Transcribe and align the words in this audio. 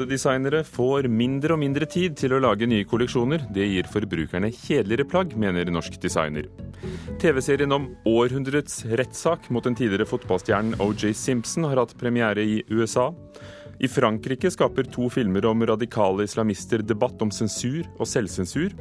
Motedesignere 0.00 0.62
får 0.64 1.10
mindre 1.12 1.52
og 1.52 1.60
mindre 1.60 1.84
tid 1.84 2.14
til 2.16 2.32
å 2.32 2.38
lage 2.40 2.64
nye 2.64 2.86
kolleksjoner. 2.88 3.42
Det 3.52 3.66
gir 3.68 3.88
forbrukerne 3.92 4.48
kjedeligere 4.48 5.04
plagg, 5.04 5.34
mener 5.36 5.68
norsk 5.68 5.98
designer. 6.00 6.46
TV-serien 7.20 7.74
om 7.76 7.90
århundrets 8.08 8.78
rettssak 8.96 9.50
mot 9.52 9.66
den 9.66 9.76
tidligere 9.76 10.08
fotballstjernen 10.08 10.78
OJ 10.80 11.12
Simpson 11.20 11.66
har 11.68 11.82
hatt 11.82 11.92
premiere 12.00 12.40
i 12.40 12.62
USA. 12.72 13.10
I 13.76 13.90
Frankrike 13.92 14.48
skaper 14.54 14.88
to 14.88 15.10
filmer 15.12 15.44
om 15.50 15.66
radikale 15.68 16.24
islamister 16.24 16.80
debatt 16.80 17.20
om 17.20 17.28
sensur 17.28 17.84
og 17.98 18.08
selvsensur. 18.08 18.72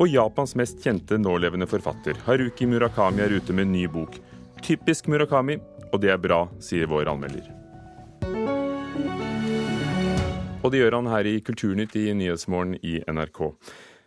Og 0.00 0.10
Japans 0.10 0.56
mest 0.58 0.82
kjente 0.82 1.20
nålevende 1.20 1.70
forfatter, 1.70 2.18
Haruki 2.26 2.66
Murakami, 2.66 3.22
er 3.22 3.38
ute 3.38 3.54
med 3.54 3.68
en 3.68 3.78
ny 3.78 3.86
bok. 3.86 4.18
Typisk 4.66 5.06
Murakami, 5.06 5.60
og 5.92 6.02
det 6.02 6.10
er 6.10 6.18
bra, 6.18 6.48
sier 6.58 6.90
vår 6.90 7.12
anmelder. 7.14 7.54
Og 10.64 10.72
det 10.72 10.80
gjør 10.80 10.96
han 10.98 11.10
her 11.10 11.28
i 11.28 11.36
Kulturnytt 11.44 11.94
i 11.98 12.08
Nyhetsmorgen 12.16 12.78
i 12.82 12.98
NRK. 13.04 13.42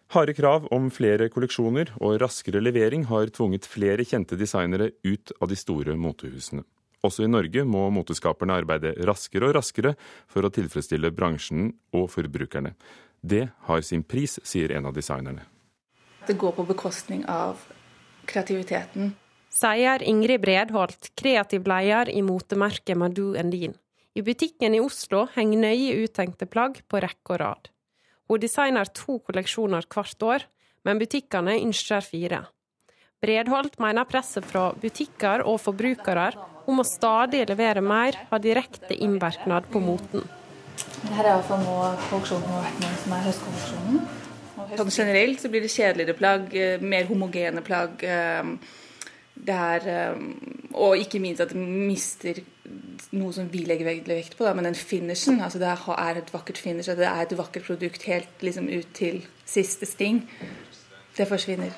Harde 0.09 0.33
krav 0.33 0.65
om 0.73 0.87
flere 0.89 1.27
kolleksjoner 1.29 1.91
og 2.01 2.17
raskere 2.23 2.61
levering 2.63 3.05
har 3.11 3.29
tvunget 3.29 3.67
flere 3.69 4.05
kjente 4.07 4.37
designere 4.39 4.89
ut 5.05 5.33
av 5.37 5.51
de 5.51 5.57
store 5.59 5.93
motehusene. 5.93 6.65
Også 7.05 7.23
i 7.23 7.29
Norge 7.31 7.63
må 7.63 7.85
moteskaperne 7.95 8.57
arbeide 8.59 8.95
raskere 9.07 9.47
og 9.47 9.55
raskere 9.59 9.93
for 10.27 10.43
å 10.43 10.51
tilfredsstille 10.51 11.13
bransjen 11.15 11.69
og 11.95 12.09
forbrukerne. 12.11 12.73
Det 13.21 13.45
har 13.69 13.85
sin 13.85 14.03
pris, 14.03 14.39
sier 14.43 14.73
en 14.75 14.89
av 14.89 14.95
designerne. 14.97 15.45
Det 16.27 16.35
går 16.39 16.55
på 16.57 16.65
bekostning 16.67 17.23
av 17.29 17.61
kreativiteten. 18.27 19.13
Sier 19.49 20.03
Ingrid 20.05 20.41
Bredholt, 20.43 21.11
kreativ 21.17 21.69
leder 21.69 22.11
i 22.11 22.21
motemerket 22.25 22.97
Madou 22.99 23.31
Endin. 23.39 23.77
I 24.19 24.23
butikken 24.23 24.73
i 24.75 24.79
Oslo 24.83 25.21
henger 25.31 25.61
nøye 25.61 25.99
uttenkte 26.03 26.43
plagg 26.51 26.81
på 26.91 26.99
rekke 26.99 27.37
og 27.37 27.37
rad. 27.39 27.69
Hun 28.27 28.41
designer 28.43 28.89
to 28.91 29.15
kolleksjoner 29.23 29.85
hvert 29.87 30.25
år, 30.27 30.43
men 30.83 30.99
butikkene 30.99 31.55
ønsker 31.61 32.03
fire. 32.03 32.41
Bredholt 33.23 33.77
mener 33.79 34.07
presset 34.09 34.43
fra 34.49 34.65
butikker 34.81 35.45
og 35.47 35.61
forbrukere 35.63 36.25
om 36.67 36.83
å 36.83 36.87
stadig 36.87 37.45
levere 37.47 37.85
mer, 37.85 38.19
har 38.27 38.43
direkte 38.43 38.97
innvirkning 39.07 39.71
på 39.71 39.83
moten. 39.87 40.27
Her 41.13 41.23
er 41.23 41.31
iallfall 41.37 41.63
nå 41.63 41.79
kolleksjonen 42.09 42.99
som 43.05 43.15
er 43.15 43.25
høstkolleksjonen. 43.29 44.05
Sånn 44.75 44.95
generelt 44.99 45.39
så 45.39 45.47
blir 45.53 45.63
det 45.63 45.71
kjedeligere 45.71 46.19
plagg, 46.19 46.51
eh, 46.59 46.83
mer 46.83 47.07
homogene 47.07 47.63
plagg. 47.63 48.03
Eh, 48.03 48.43
det 49.39 49.55
er, 49.55 49.87
eh, 49.87 50.23
og 50.75 50.99
ikke 50.99 51.23
minst 51.23 51.39
at 51.39 51.55
det 51.55 51.63
mister 51.63 52.43
noe 53.15 53.33
som 53.33 53.49
vi 53.51 53.63
legger 53.67 53.87
vekt 54.07 54.37
på, 54.37 54.45
da, 54.45 54.53
men 54.53 54.67
den 54.67 54.77
finishen. 54.77 55.41
altså 55.41 55.59
Det 55.59 55.67
er 55.67 56.21
et 56.21 56.33
vakkert 56.33 56.57
finish, 56.57 56.89
det 56.89 57.07
er 57.07 57.21
et 57.21 57.37
vakkert 57.37 57.65
produkt 57.65 58.03
helt 58.03 58.43
liksom 58.45 58.69
ut 58.69 58.93
til 58.93 59.25
siste 59.45 59.85
sting. 59.85 60.23
Det 61.17 61.27
forsvinner. 61.27 61.73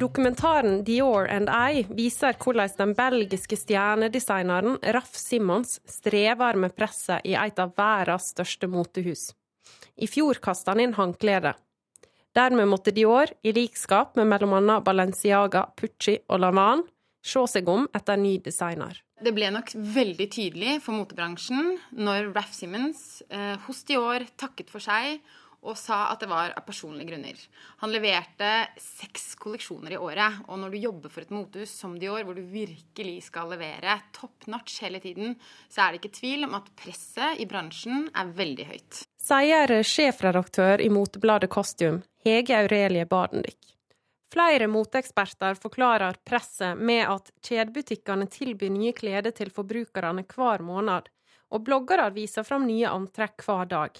Dokumentaren 0.00 0.84
Dior 0.84 1.26
and 1.28 1.50
I 1.50 1.84
viser 1.90 2.36
hvordan 2.38 2.70
den 2.78 2.94
belgiske 2.96 3.56
stjernedesigneren 3.56 4.78
Raff 4.94 5.16
Simons 5.18 5.80
strever 5.84 6.56
med 6.56 6.76
presset 6.76 7.26
i 7.28 7.34
et 7.36 7.58
av 7.58 7.74
verdens 7.76 8.30
største 8.32 8.70
motehus. 8.70 9.30
I 10.00 10.08
fjor 10.08 10.40
kasta 10.40 10.72
han 10.72 10.80
inn 10.80 10.96
håndkledet. 10.96 11.58
Dermed 12.36 12.68
måtte 12.70 12.92
Dior, 12.94 13.30
i 13.42 13.52
likskap 13.52 14.14
med 14.16 14.30
bl.a. 14.30 14.78
Balenciaga, 14.86 15.64
Pucci 15.76 16.14
og 16.30 16.38
Lavan, 16.44 16.84
se 17.26 17.42
seg 17.50 17.68
om 17.68 17.88
etter 17.96 18.20
ny 18.20 18.36
designer. 18.44 19.00
Det 19.20 19.34
ble 19.36 19.50
nok 19.52 19.74
veldig 19.74 20.28
tydelig 20.32 20.78
for 20.84 20.96
motebransjen 20.96 21.74
når 21.98 22.30
Raff 22.30 22.54
Simmons 22.56 23.20
eh, 23.28 23.58
hos 23.66 23.82
Dior 23.88 24.24
takket 24.40 24.70
for 24.72 24.80
seg 24.80 25.18
og 25.60 25.76
sa 25.76 26.06
at 26.08 26.22
det 26.22 26.28
var 26.30 26.54
av 26.56 26.64
personlige 26.64 27.10
grunner. 27.10 27.40
Han 27.82 27.92
leverte 27.92 28.48
seks 28.80 29.34
kolleksjoner 29.40 29.92
i 29.92 29.98
året. 30.00 30.38
Og 30.48 30.56
når 30.60 30.72
du 30.72 30.78
jobber 30.80 31.12
for 31.12 31.24
et 31.24 31.34
motehus 31.34 31.74
som 31.82 31.98
Dior, 32.00 32.22
hvor 32.24 32.38
du 32.38 32.46
virkelig 32.48 33.26
skal 33.26 33.52
levere 33.52 33.98
top 34.16 34.48
notch 34.48 34.78
hele 34.84 35.02
tiden, 35.04 35.36
så 35.68 35.84
er 35.84 35.92
det 35.92 36.00
ikke 36.00 36.16
tvil 36.16 36.48
om 36.48 36.56
at 36.56 36.70
presset 36.80 37.42
i 37.42 37.48
bransjen 37.50 38.08
er 38.16 38.32
veldig 38.40 38.68
høyt. 38.70 39.02
Sier 39.20 39.74
sjefredaktør 39.84 40.80
i 40.80 40.88
motebladet 40.92 41.52
Costume, 41.52 42.00
Hege 42.24 42.56
Aurelie 42.58 43.06
Badendik. 43.06 43.76
Flere 44.32 44.66
moteeksperter 44.70 45.56
forklarer 45.58 46.18
presset 46.24 46.78
med 46.78 47.02
at 47.08 47.30
kjedebutikkene 47.42 48.28
tilbyr 48.30 48.70
nye 48.70 48.92
klær 48.94 49.26
til 49.34 49.50
forbrukerne 49.50 50.26
hver 50.28 50.62
måned, 50.62 51.08
og 51.50 51.64
bloggere 51.66 52.10
viser 52.14 52.46
fram 52.46 52.68
nye 52.68 52.86
antrekk 52.86 53.42
hver 53.46 53.70
dag. 53.72 53.96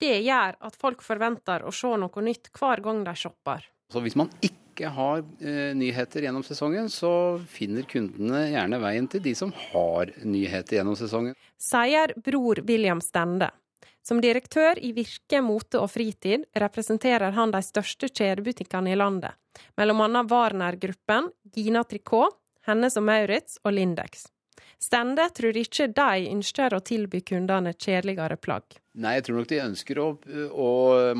Det 0.00 0.14
gjør 0.22 0.56
at 0.68 0.78
folk 0.78 1.02
forventer 1.04 1.66
å 1.66 1.74
se 1.74 1.90
noe 1.98 2.24
nytt 2.24 2.52
hver 2.56 2.84
gang 2.84 3.02
de 3.04 3.16
shopper. 3.18 3.66
Så 3.92 4.00
hvis 4.04 4.16
man 4.16 4.30
ikke 4.44 4.92
har 4.92 5.22
eh, 5.40 5.74
nyheter 5.76 6.24
gjennom 6.26 6.44
sesongen, 6.46 6.88
så 6.92 7.10
finner 7.50 7.86
kundene 7.88 8.46
gjerne 8.52 8.80
veien 8.80 9.10
til 9.10 9.24
de 9.24 9.34
som 9.36 9.52
har 9.72 10.12
nyheter 10.22 10.78
gjennom 10.78 10.96
sesongen. 10.98 11.36
Sier 11.58 12.14
bror 12.22 12.62
William 12.68 13.02
Stende. 13.04 13.50
Som 14.06 14.20
direktør 14.22 14.78
i 14.78 14.92
Virke 14.94 15.40
mote 15.42 15.80
og 15.82 15.90
fritid 15.90 16.46
representerer 16.62 17.34
han 17.34 17.50
de 17.54 17.62
største 17.64 18.08
kjedebutikkene 18.08 18.92
i 18.94 18.98
landet, 18.98 19.34
mellom 19.76 20.04
annet 20.06 20.30
Warner-gruppen, 20.30 21.32
Gina 21.54 21.82
Tricot, 21.84 22.38
Hennes 22.66 22.96
og 22.98 23.06
Maurits 23.06 23.60
og 23.64 23.74
Lindex. 23.74 24.28
Stende 24.82 25.28
tror 25.34 25.56
ikke 25.56 25.88
de 25.94 26.30
ønsker 26.30 26.74
å 26.74 26.82
tilby 26.84 27.22
kundene 27.26 27.72
kjedeligere 27.74 28.36
plagg. 28.36 28.78
Nei, 28.96 29.18
jeg 29.18 29.26
tror 29.26 29.36
nok 29.36 29.48
de 29.50 29.58
ønsker 29.60 29.98
å, 30.00 30.06
å 30.56 30.68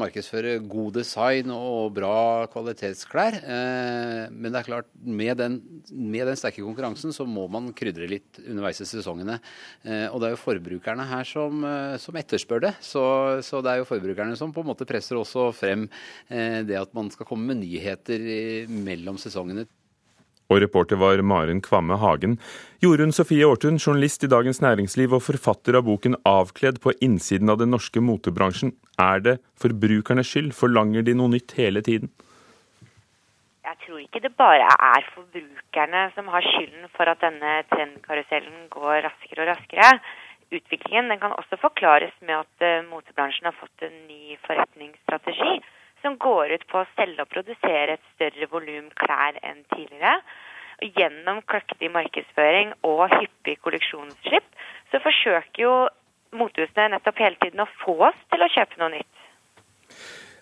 markedsføre 0.01 0.55
god 0.65 0.95
design 0.97 1.51
og 1.53 1.91
bra 1.99 2.47
kvalitetsklær. 2.49 3.37
Eh, 3.37 4.23
men 4.33 4.49
det 4.49 4.63
er 4.63 4.69
klart, 4.71 4.89
med 5.05 5.37
den, 5.43 5.59
med 5.93 6.25
den, 6.25 6.39
sterke 6.41 6.65
konkurransen 6.65 7.13
så 7.13 7.27
må 7.29 7.45
man 7.53 7.69
krydre 7.77 8.09
litt 8.09 8.41
underveis 8.47 8.81
i 8.81 8.89
sesongene. 8.89 9.37
Eh, 9.85 10.07
og 10.09 10.23
det 10.23 10.31
er 10.31 10.37
jo 10.39 10.41
forbrukerne 10.47 11.05
her 11.11 11.29
som, 11.29 11.69
eh, 11.69 11.99
som 12.01 12.17
etterspør 12.17 12.65
det. 12.65 12.75
Så, 12.81 13.05
så, 13.45 13.61
det 13.61 13.75
er 13.75 13.83
jo 13.83 13.91
forbrukerne 13.93 14.41
som 14.41 14.57
på 14.57 14.65
en 14.65 14.73
måte 14.73 14.89
presser 14.89 15.21
også 15.21 15.51
frem 15.57 15.85
eh, 16.31 16.63
det 16.65 16.81
at 16.81 16.97
man 16.97 17.13
skal 17.13 17.29
komme 17.29 17.53
med 17.53 17.61
nyheter 17.61 18.25
mellom 18.73 19.21
sesongene. 19.21 19.69
Og 20.51 20.61
reporter 20.63 20.99
var 21.01 21.23
Maren 21.27 21.61
Kvamme 21.63 21.99
Hagen. 21.99 22.37
Jorunn 22.83 23.15
Sofie 23.15 23.47
Aartun, 23.47 23.81
journalist 23.83 24.23
i 24.23 24.31
Dagens 24.31 24.61
Næringsliv 24.63 25.17
og 25.17 25.25
forfatter 25.27 25.79
av 25.79 25.87
boken 25.89 26.15
'Avkledd 26.23 26.79
på 26.85 26.95
innsiden 27.03 27.51
av 27.51 27.59
den 27.59 27.71
norske 27.75 28.01
motebransjen'. 28.01 28.77
Er 28.99 29.19
det 29.21 29.41
forbrukernes 29.59 30.31
skyld? 30.31 30.53
Forlanger 30.55 31.03
de 31.03 31.15
noe 31.15 31.29
nytt 31.29 31.57
hele 31.59 31.83
tiden? 31.83 32.11
Jeg 33.67 33.77
tror 33.83 33.99
ikke 33.99 34.23
det 34.23 34.37
bare 34.39 34.69
er 34.95 35.03
forbrukerne 35.15 36.03
som 36.15 36.29
har 36.31 36.43
skylden 36.47 36.87
for 36.97 37.11
at 37.11 37.21
denne 37.21 37.65
trendkarusellen 37.73 38.69
går 38.71 39.03
raskere 39.03 39.43
og 39.43 39.51
raskere. 39.51 39.99
Utviklingen 40.55 41.19
kan 41.19 41.35
også 41.35 41.59
forklares 41.59 42.15
med 42.23 42.35
at 42.45 42.63
eh, 42.63 42.87
motebransjen 42.87 43.51
har 43.51 43.57
fått 43.59 43.83
en 43.83 43.97
ny 44.07 44.39
forretningsstrategi 44.47 45.59
som 46.07 46.19
går 46.23 46.55
ut 46.55 46.67
på 46.71 46.83
å 46.83 46.89
selge 46.95 47.25
og 47.25 47.33
produsere 47.33 47.97
et 47.97 48.11
større 48.15 48.47
volum 48.53 48.91
klær 49.01 49.39
enn 49.43 49.65
tidligere. 49.75 50.21
Og 50.85 50.99
gjennom 51.01 51.41
kløktig 51.51 51.89
markedsføring 51.91 52.75
og 52.87 53.07
hyppig 53.17 53.57
kolleksjonsslipp 53.65 54.49
så 54.93 55.01
forsøker 55.03 55.63
jo 55.63 55.77
motehusene 56.37 56.93
nettopp 56.93 57.23
hele 57.25 57.41
tiden 57.43 57.65
å 57.65 57.71
få 57.81 57.97
oss 58.11 58.19
til 58.31 58.45
å 58.45 58.51
kjøpe 58.53 58.79
noe 58.83 58.93
nytt. 58.99 59.23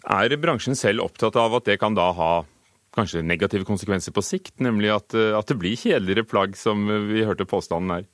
Er 0.05 0.35
bransjen 0.43 0.77
selv 0.77 1.07
opptatt 1.07 1.39
av 1.41 1.55
at 1.61 1.71
det 1.71 1.79
kan 1.81 1.95
da 1.97 2.11
ha 2.19 2.33
kanskje 2.95 3.25
negative 3.27 3.67
konsekvenser 3.67 4.15
på 4.15 4.23
sikt, 4.23 4.59
nemlig 4.63 4.91
at, 4.95 5.15
at 5.15 5.49
det 5.51 5.57
blir 5.59 5.79
kjedeligere 5.79 6.27
plagg, 6.29 6.59
som 6.59 6.85
vi 7.09 7.25
hørte 7.27 7.47
påstanden 7.49 7.95
her? 7.95 8.05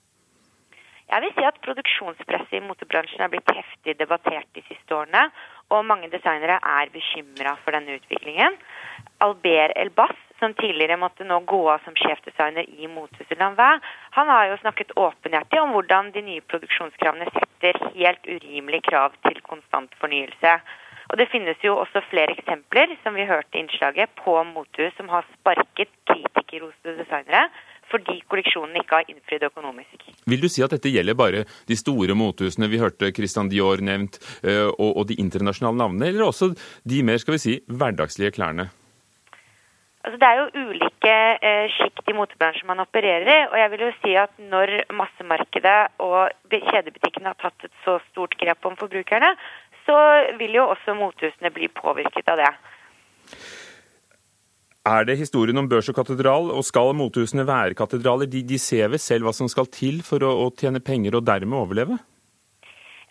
Jeg 1.11 1.25
vil 1.25 1.33
si 1.35 1.45
at 1.49 1.59
produksjonspresset 1.65 2.61
i 2.61 2.63
motebransjen 2.63 3.25
er 3.25 3.33
blitt 3.33 3.51
heftig 3.51 3.97
debattert 3.99 4.47
de 4.55 4.63
siste 4.69 4.95
årene, 4.95 5.25
og 5.71 5.87
mange 5.87 6.11
designere 6.13 6.59
er 6.59 6.91
bekymra 6.93 7.55
for 7.65 7.77
denne 7.77 7.97
utviklingen. 8.01 8.59
Albert 9.25 9.77
Elbas, 9.77 10.17
som 10.41 10.55
tidligere 10.57 10.97
måtte 11.01 11.27
nå 11.29 11.41
gå 11.49 11.61
av 11.69 11.83
som 11.85 11.97
sjefdesigner 11.99 12.69
i 12.81 12.89
motehuset 12.89 13.39
Lanvin, 13.39 13.83
han 14.17 14.33
har 14.33 14.47
jo 14.51 14.61
snakket 14.63 14.95
åpenhjertig 14.97 15.61
om 15.61 15.75
hvordan 15.77 16.13
de 16.15 16.25
nye 16.27 16.45
produksjonskravene 16.53 17.29
setter 17.35 17.81
helt 17.95 18.31
urimelige 18.37 18.89
krav 18.89 19.17
til 19.27 19.43
konstant 19.47 19.95
fornyelse. 20.01 20.55
Og 21.11 21.19
Det 21.19 21.29
finnes 21.29 21.59
jo 21.67 21.75
også 21.77 22.05
flere 22.07 22.33
eksempler 22.39 22.95
som 23.03 23.17
vi 23.19 23.27
hørte 23.27 23.59
i 23.59 23.65
innslaget, 23.65 24.11
på 24.25 24.37
motehus 24.55 24.95
som 24.97 25.11
har 25.11 25.27
sparket 25.35 25.91
kritikerroste 26.07 26.97
designere 27.03 27.49
fordi 27.91 28.21
kolleksjonen 28.31 28.81
ikke 28.81 29.01
har 29.01 29.13
innfridd 29.13 29.47
økonomisk. 29.51 30.09
Vil 30.31 30.43
du 30.43 30.49
si 30.53 30.65
at 30.65 30.75
dette 30.75 30.93
gjelder 30.93 31.19
bare 31.19 31.45
de 31.69 31.79
store 31.79 32.17
motehusene, 32.19 32.71
vi 32.71 32.81
hørte 32.83 33.13
Christian 33.17 33.51
Dior 33.53 33.83
nevnt, 33.85 34.21
eh, 34.45 34.69
og, 34.71 35.07
de 35.11 35.19
internasjonale 35.19 35.81
navnene, 35.81 36.11
eller 36.11 36.29
også 36.29 36.53
de 36.87 37.03
mer 37.07 37.19
skal 37.19 37.37
vi 37.37 37.43
si, 37.43 37.57
hverdagslige 37.67 38.37
klærne? 38.37 38.71
Altså, 40.01 40.17
det 40.17 40.29
er 40.29 40.39
jo 40.39 40.69
ulike 40.71 41.17
eh, 41.45 41.73
sjikt 41.77 42.09
i 42.09 42.17
motebransjen 42.17 42.69
man 42.71 42.81
opererer 42.81 43.29
i. 43.29 43.41
Og 43.51 43.57
jeg 43.61 43.73
vil 43.73 43.83
jo 43.85 43.91
si 43.99 44.15
at 44.17 44.33
når 44.41 44.73
massemarkedet 44.97 45.81
og 46.01 46.33
kjedebutikkene 46.49 47.35
har 47.35 47.41
tatt 47.43 47.69
et 47.69 47.75
så 47.85 47.99
stort 48.09 48.39
grep 48.41 48.65
om 48.65 48.79
forbrukerne, 48.81 49.35
så 49.85 49.99
vil 50.41 50.57
jo 50.57 50.71
også 50.73 50.97
motehusene 50.97 51.53
bli 51.53 51.69
påvirket 51.75 52.33
av 52.33 52.41
det. 52.41 52.53
Er 54.89 55.05
det 55.05 55.19
historien 55.21 55.61
om 55.61 55.67
børs 55.69 55.91
og 55.93 55.97
katedral, 55.99 56.49
og 56.55 56.65
skal 56.65 56.95
motehusene 56.97 57.45
være 57.45 57.77
katedraler? 57.77 58.29
De, 58.31 58.41
de 58.41 58.57
ser 58.59 58.89
vel 58.89 59.03
selv 59.03 59.29
hva 59.29 59.35
som 59.37 59.49
skal 59.53 59.69
til 59.69 60.01
for 60.07 60.25
å, 60.25 60.31
å 60.47 60.47
tjene 60.57 60.81
penger 60.81 61.19
og 61.19 61.27
dermed 61.29 61.59
overleve? 61.59 61.99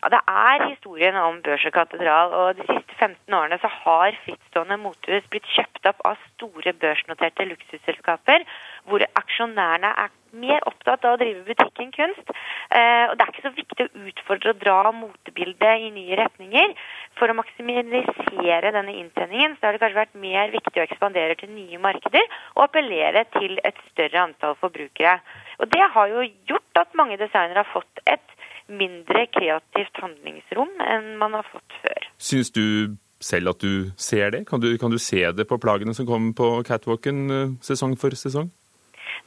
Ja, 0.01 0.10
Det 0.10 0.19
er 0.31 0.69
historien 0.69 1.16
om 1.16 1.42
børs 1.44 1.66
og 1.66 1.74
katedral. 1.74 2.31
og 2.34 2.56
De 2.57 2.63
siste 2.68 2.94
15 3.00 3.34
årene 3.34 3.57
så 3.60 3.68
har 3.68 4.16
frittstående 4.25 4.78
motehus 4.80 5.25
blitt 5.31 5.50
kjøpt 5.56 5.90
opp 5.92 6.00
av 6.06 6.16
store 6.30 6.74
børsnoterte 6.84 7.48
luksusselskaper, 7.50 8.46
hvor 8.88 9.04
aksjonærene 9.22 9.92
er 10.04 10.16
mer 10.31 10.63
opptatt 10.69 11.04
av 11.04 11.18
å 11.18 11.19
drive 11.19 11.44
butikken 11.50 11.92
kunst. 11.92 12.31
Eh, 12.72 13.06
og 13.10 13.18
Det 13.18 13.25
er 13.25 13.34
ikke 13.34 13.48
så 13.48 13.54
viktig 13.57 13.88
å 13.88 14.07
utfordre 14.07 14.54
og 14.54 14.62
dra 14.63 14.92
motebildet 14.96 15.84
i 15.84 15.92
nye 15.92 16.16
retninger. 16.22 16.75
For 17.19 17.28
å 17.28 17.36
maksimalisere 17.42 18.72
denne 18.72 18.96
inntjeningen 19.01 19.57
så 19.57 19.68
har 19.68 19.75
det 19.75 19.84
kanskje 19.84 20.00
vært 20.00 20.16
mer 20.16 20.56
viktig 20.56 20.80
å 20.80 20.88
ekspandere 20.88 21.36
til 21.36 21.51
nye 21.51 21.78
markeder 21.78 22.24
og 22.56 22.69
appellere 22.69 23.25
til 23.36 23.60
et 23.66 23.84
større 23.92 24.24
antall 24.30 24.56
forbrukere. 24.63 25.19
Og 25.60 25.68
Det 25.68 25.86
har 25.92 26.07
jo 26.07 26.28
gjort 26.48 26.84
at 26.86 26.96
mange 26.96 27.18
designere 27.18 27.66
har 27.66 27.74
fått 27.74 28.06
et 28.07 28.28
mindre 28.69 29.25
kreativt 29.33 30.01
handlingsrom 30.01 30.71
enn 30.86 31.16
man 31.21 31.38
har 31.38 31.48
fått 31.51 31.80
før. 31.83 32.10
Syns 32.21 32.54
du 32.56 32.98
selv 33.19 33.54
at 33.54 33.60
du 33.63 33.92
ser 34.00 34.31
det? 34.31 34.45
Kan 34.48 34.62
du, 34.63 34.77
kan 34.77 34.92
du 34.92 35.00
se 35.00 35.21
det 35.31 35.48
på 35.48 35.60
plagene 35.60 35.94
som 35.95 36.07
kommer 36.07 36.33
på 36.36 36.50
catwalken 36.68 37.19
eh, 37.30 37.54
sesong 37.66 37.98
for 38.00 38.16
sesong? 38.16 38.50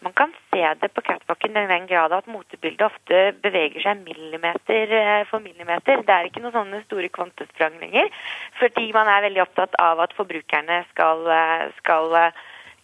Man 0.03 0.15
kan 0.19 0.33
se 0.50 0.62
det 0.81 0.89
på 0.94 1.03
catwalken 1.05 1.56
i 1.56 1.67
den 1.69 1.87
grad 1.87 2.15
at 2.17 2.31
motebildet 2.31 2.87
ofte 2.89 3.21
beveger 3.44 3.85
seg 3.85 4.00
millimeter 4.06 4.97
eh, 4.99 5.27
for 5.31 5.45
millimeter. 5.45 6.03
Det 6.06 6.17
er 6.17 6.31
ikke 6.31 6.43
noen 6.43 6.56
sånne 6.56 6.83
store 6.87 7.12
kvantesprang 7.12 7.79
lenger, 7.83 8.11
fordi 8.59 8.88
man 8.97 9.11
er 9.12 9.29
veldig 9.29 9.45
opptatt 9.45 9.79
av 9.83 10.03
at 10.03 10.17
forbrukerne 10.17 10.83
skal, 10.91 11.27
eh, 11.37 11.69
skal 11.83 12.19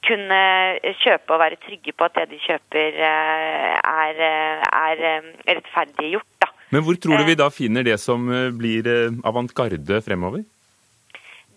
kunne 0.06 0.42
kjøpe 1.02 1.34
og 1.34 1.40
være 1.42 1.58
trygge 1.64 1.92
på 1.96 2.06
at 2.06 2.14
det 2.20 2.28
de 2.30 2.38
kjøper 2.44 3.00
er, 3.02 4.20
er 4.22 5.00
rettferdiggjort. 5.42 6.37
Men 6.74 6.84
hvor 6.84 6.98
tror 7.00 7.20
du 7.20 7.24
vi 7.28 7.38
da 7.38 7.48
finner 7.52 7.86
det 7.86 7.96
som 8.02 8.28
blir 8.58 8.88
avantgarde 9.24 10.02
fremover? 10.04 10.44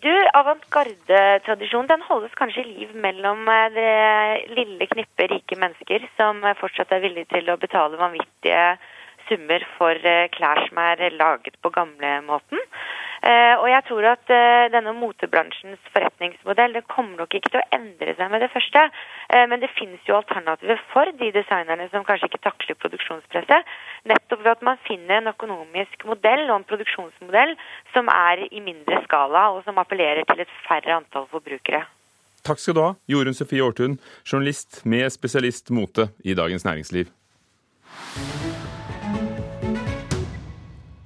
Du, 0.02 0.10
Avantgarde-tradisjonen 0.34 1.86
den 1.90 2.00
holdes 2.08 2.32
kanskje 2.34 2.64
i 2.64 2.70
liv 2.72 2.94
mellom 2.98 3.44
det 3.76 3.92
lille 4.56 4.88
knippet 4.90 5.30
rike 5.30 5.58
mennesker 5.60 6.08
som 6.16 6.40
fortsatt 6.58 6.90
er 6.96 7.04
villige 7.04 7.30
til 7.30 7.52
å 7.52 7.58
betale 7.60 8.00
vanvittige 8.00 8.64
summer 9.32 9.64
for 9.78 10.12
klær 10.36 10.66
som 10.68 10.84
er 10.84 11.08
laget 11.16 11.56
på 11.64 11.72
gamlemåten. 11.72 12.60
Uh, 13.22 13.54
og 13.62 13.68
jeg 13.70 13.82
tror 13.86 14.06
at 14.10 14.30
uh, 14.34 14.66
denne 14.74 14.92
motebransjens 14.98 15.82
forretningsmodell 15.94 16.72
det 16.74 16.88
kommer 16.90 17.20
nok 17.20 17.36
ikke 17.38 17.52
til 17.52 17.60
å 17.60 17.68
endre 17.76 18.16
seg 18.18 18.32
med 18.32 18.42
det 18.42 18.50
første. 18.50 18.82
Men 19.32 19.62
det 19.62 19.70
finnes 19.72 20.02
jo 20.04 20.18
alternativer 20.18 20.76
for 20.90 21.08
de 21.16 21.30
designerne 21.32 21.86
som 21.88 22.02
kanskje 22.04 22.28
ikke 22.28 22.42
takler 22.44 22.76
produksjonspresset. 22.82 23.70
Nettopp 24.10 24.42
ved 24.42 24.50
at 24.50 24.64
man 24.66 24.80
finner 24.84 25.22
en 25.22 25.30
økonomisk 25.30 26.04
modell 26.10 26.42
og 26.50 26.58
en 26.58 26.66
produksjonsmodell 26.68 27.54
som 27.94 28.10
er 28.12 28.44
i 28.50 28.60
mindre 28.60 29.00
skala, 29.06 29.46
og 29.54 29.64
som 29.64 29.80
appellerer 29.80 30.28
til 30.28 30.44
et 30.44 30.52
færre 30.66 30.98
antall 30.98 31.24
forbrukere. 31.32 31.80
Takk 32.44 32.60
skal 32.60 32.76
du 32.76 32.82
ha, 32.82 32.90
Jorunn 33.08 33.38
Sofie 33.38 33.64
Aartun, 33.64 33.96
journalist 34.26 34.82
med 34.84 35.08
spesialist 35.14 35.72
mote 35.72 36.10
i 36.28 36.36
Dagens 36.36 36.68
Næringsliv. 36.68 37.08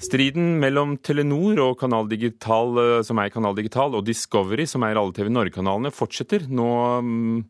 Striden 0.06 0.60
mellom 0.62 0.94
Telenor 1.02 1.58
og 1.64 1.80
Kanal 1.80 2.06
Digital, 2.10 2.76
eh, 2.78 3.02
som 3.06 3.18
er 3.18 3.32
Kanal 3.32 3.56
Digital, 3.56 3.96
og 3.96 4.04
Discovery, 4.06 4.66
som 4.68 4.84
er 4.86 4.98
alle 5.00 5.14
TV 5.16 5.30
Norge-kanalene, 5.32 5.90
fortsetter. 5.94 6.46
Nå 6.46 6.68
mm, 7.02 7.40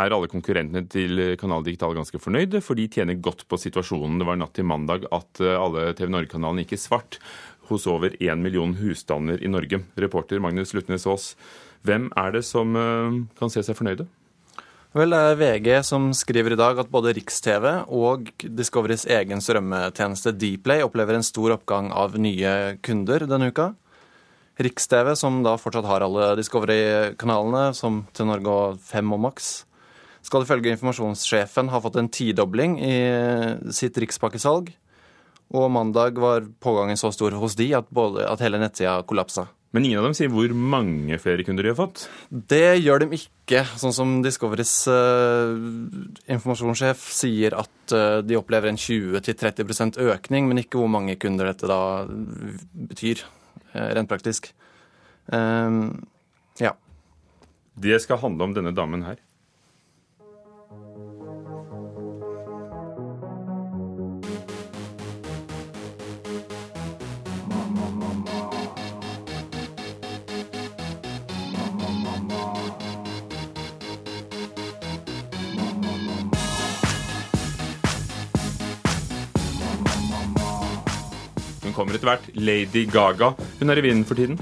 er 0.00 0.14
alle 0.14 0.30
konkurrentene 0.32 0.86
til 0.92 1.36
Kanal 1.40 1.66
Digital 1.66 1.96
ganske 1.98 2.20
fornøyde, 2.22 2.62
for 2.64 2.78
de 2.78 2.88
tjener 2.88 3.20
godt 3.20 3.44
på 3.50 3.60
situasjonen. 3.60 4.16
Det 4.22 4.28
var 4.28 4.40
natt 4.40 4.54
til 4.56 4.68
mandag 4.68 5.04
at 5.12 5.42
eh, 5.44 5.58
alle 5.60 5.90
TV 5.98 6.14
Norge-kanalene 6.14 6.64
gikk 6.64 6.78
i 6.78 6.82
svart 6.86 7.20
hos 7.68 7.86
over 7.90 8.14
én 8.22 8.40
million 8.40 8.76
husstander 8.78 9.42
i 9.42 9.50
Norge. 9.50 9.82
Reporter 10.00 10.40
Magnus 10.40 10.72
Lutnes 10.76 11.06
Aas, 11.10 11.34
hvem 11.84 12.08
er 12.16 12.38
det 12.38 12.46
som 12.48 12.78
eh, 12.80 13.24
kan 13.36 13.52
se 13.52 13.66
seg 13.66 13.76
fornøyde? 13.76 14.08
Vel, 14.96 15.12
det 15.12 15.18
er 15.20 15.36
VG 15.36 15.66
som 15.84 16.06
skriver 16.16 16.54
i 16.54 16.56
dag 16.56 16.78
at 16.80 16.88
både 16.88 17.10
Riks-TV 17.18 17.66
og 17.92 18.30
Discoverys 18.40 19.02
egen 19.12 19.42
strømmetjeneste 19.44 20.32
Dplay 20.40 20.80
opplever 20.86 21.18
en 21.18 21.26
stor 21.26 21.52
oppgang 21.58 21.90
av 21.92 22.14
nye 22.16 22.78
kunder 22.80 23.26
denne 23.28 23.50
uka. 23.52 23.74
Riks-TV, 24.56 25.10
som 25.20 25.42
da 25.44 25.58
fortsatt 25.60 25.84
har 25.84 26.06
alle 26.06 26.30
Discovery-kanalene, 26.38 27.74
som 27.76 28.06
til 28.16 28.30
Norge 28.30 28.54
og 28.54 28.80
Fem 28.88 29.12
og 29.12 29.20
Max, 29.26 29.50
skal 30.24 30.46
ifølge 30.46 30.72
informasjonssjefen 30.72 31.68
ha 31.74 31.82
fått 31.84 32.00
en 32.00 32.08
tidobling 32.08 32.78
i 32.80 32.96
sitt 33.76 34.00
rikspakkesalg. 34.00 34.72
Og 35.52 35.68
mandag 35.76 36.16
var 36.24 36.48
pågangen 36.64 36.96
så 36.96 37.12
stor 37.12 37.36
hos 37.36 37.60
de 37.60 37.68
at, 37.76 37.92
både, 37.92 38.24
at 38.24 38.40
hele 38.40 38.64
nettsida 38.64 39.02
kollapsa. 39.04 39.44
Men 39.76 39.84
ingen 39.84 40.00
av 40.00 40.06
dem 40.06 40.14
sier 40.16 40.30
hvor 40.32 40.48
mange 40.56 41.18
flere 41.20 41.44
kunder 41.44 41.66
de 41.66 41.74
har 41.74 41.76
fått? 41.76 42.06
Det 42.32 42.78
gjør 42.80 43.02
de 43.02 43.18
ikke. 43.18 43.60
Sånn 43.76 43.92
som 43.92 44.14
Discoverys 44.24 44.72
uh, 44.88 45.52
informasjonssjef 46.32 47.02
sier 47.12 47.52
at 47.60 47.92
uh, 47.92 48.22
de 48.24 48.38
opplever 48.40 48.72
en 48.72 48.80
20-30% 48.80 50.00
økning, 50.00 50.48
men 50.48 50.62
ikke 50.62 50.80
hvor 50.80 50.88
mange 50.88 51.18
kunder 51.20 51.50
dette 51.50 51.68
da 51.68 52.08
betyr, 52.08 53.20
uh, 53.74 53.90
rent 53.98 54.08
praktisk. 54.08 54.48
ja. 56.62 56.72
Det 57.76 58.00
skal 58.00 58.22
handle 58.22 58.48
om 58.48 58.56
denne 58.56 58.72
damen 58.72 59.04
her. 59.04 59.20
Etter 81.96 82.12
hvert. 82.12 82.30
Lady 82.36 82.86
Gaga. 82.90 83.34
Hun 83.60 83.72
er 83.72 83.80
i 83.80 83.86
vinden 83.88 84.06
for 84.08 84.18
tiden. 84.18 84.40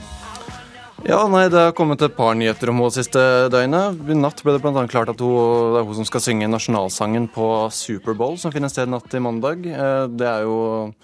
Ja, 1.05 1.27
nei, 1.29 1.49
Det 1.53 1.61
har 1.61 1.73
kommet 1.77 2.01
et 2.01 2.17
par 2.17 2.33
nyheter 2.33 2.71
om 2.73 2.79
henne 2.81 2.95
siste 2.95 3.21
døgnet. 3.53 3.99
I 4.09 4.15
natt 4.17 4.41
ble 4.41 4.55
det 4.55 4.63
bl.a. 4.65 4.87
klart 4.89 5.11
at 5.13 5.21
hun, 5.21 5.75
det 5.75 5.83
er 5.83 5.89
hun 5.89 5.99
som 5.99 6.07
skal 6.09 6.23
synge 6.25 6.49
nasjonalsangen 6.49 7.27
på 7.35 7.49
Superbowl, 7.69 8.39
som 8.41 8.55
finner 8.55 8.73
sted 8.73 8.89
natt 8.89 9.11
til 9.13 9.21
mandag. 9.21 9.67
Eh, 9.69 10.07
det 10.09 10.31
er 10.31 10.47
jo 10.49 10.95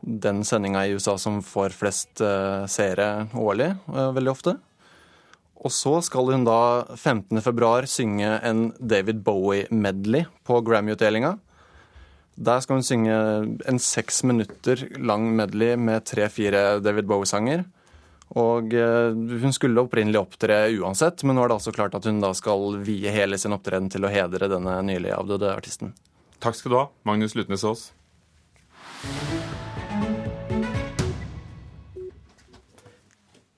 den 0.00 0.40
sendinga 0.46 0.86
i 0.86 0.94
USA 0.96 1.18
som 1.20 1.42
får 1.44 1.76
flest 1.76 2.22
eh, 2.24 2.64
seere 2.70 3.26
årlig, 3.36 3.74
eh, 3.92 4.08
veldig 4.16 4.32
ofte. 4.32 4.56
Og 5.66 5.72
så 5.72 5.98
skal 6.04 6.32
hun 6.32 6.46
da 6.46 6.86
15.2 6.94 7.90
synge 7.90 8.38
en 8.40 8.70
David 8.78 9.20
Bowie-medley 9.26 10.24
på 10.46 10.62
Grammy-utdelinga. 10.64 11.36
Der 12.36 12.60
skal 12.60 12.78
hun 12.78 12.84
synge 12.84 13.16
en 13.68 13.80
seks 13.80 14.20
minutter 14.28 14.82
lang 15.00 15.30
medley 15.36 15.76
med 15.80 16.04
tre-fire 16.04 16.78
David 16.84 17.08
Bowie-sanger. 17.08 17.64
Og 18.36 18.74
eh, 18.74 19.14
hun 19.14 19.54
skulle 19.54 19.84
opprinnelig 19.86 20.18
opptre 20.20 20.58
uansett, 20.80 21.22
men 21.24 21.38
nå 21.38 21.44
er 21.44 21.52
det 21.52 21.58
altså 21.60 21.74
klart 21.74 21.94
at 21.96 22.08
hun 22.08 22.18
da 22.20 22.32
skal 22.36 22.80
vie 22.84 23.12
hele 23.14 23.38
sin 23.38 23.54
opptreden 23.56 23.88
til 23.92 24.04
å 24.04 24.12
hedre 24.12 24.50
denne 24.50 24.80
nylig 24.88 25.14
avdøde 25.14 25.54
artisten. 25.54 25.94
Takk 26.42 26.58
skal 26.58 26.74
du 26.74 26.80
ha, 26.80 26.86
Magnus 27.08 27.38
Lutnes 27.38 27.64
Aas. 27.64 27.88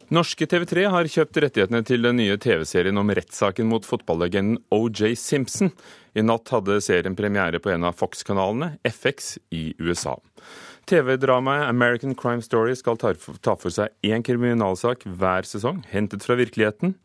Norske 0.08 0.46
TV3 0.48 0.86
har 0.88 1.04
kjøpt 1.12 1.36
rettighetene 1.44 1.82
til 1.84 2.06
den 2.06 2.16
nye 2.16 2.38
TV-serien 2.40 2.96
om 2.96 3.10
rettssaken 3.12 3.66
mot 3.68 3.84
fotballegenden 3.84 4.56
OJ 4.72 5.12
Simpson. 5.20 5.68
I 6.16 6.24
natt 6.24 6.48
hadde 6.48 6.78
serien 6.80 7.16
premiere 7.16 7.60
på 7.60 7.74
en 7.74 7.84
av 7.84 7.98
Fox-kanalene, 7.98 8.78
FX, 8.88 9.34
i 9.52 9.74
USA. 9.76 10.14
TV-dramaet 10.88 11.68
American 11.68 12.16
Crime 12.16 12.40
Story 12.40 12.72
skal 12.80 12.96
ta 12.96 13.12
for 13.60 13.68
seg 13.68 13.92
én 14.00 14.24
kriminalsak 14.24 15.04
hver 15.04 15.44
sesong, 15.44 15.84
hentet 15.92 16.24
fra 16.24 16.38
virkeligheten. 16.40 16.96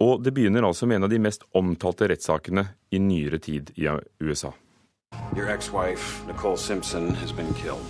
Og 0.00 0.24
det 0.24 0.32
begynner 0.32 0.64
altså 0.64 0.88
med 0.88 1.02
en 1.02 1.10
av 1.10 1.12
de 1.12 1.20
mest 1.20 1.44
omtalte 1.52 2.08
rettssakene 2.08 2.70
i 2.88 3.04
nyere 3.04 3.36
tid 3.36 3.76
i 3.76 3.92
USA. 4.24 4.56
Your 5.36 5.52
ex-wife, 5.52 6.24
Nicole 6.26 6.56
Simpson, 6.56 7.12
has 7.20 7.36
been 7.36 7.52
killed. 7.52 7.84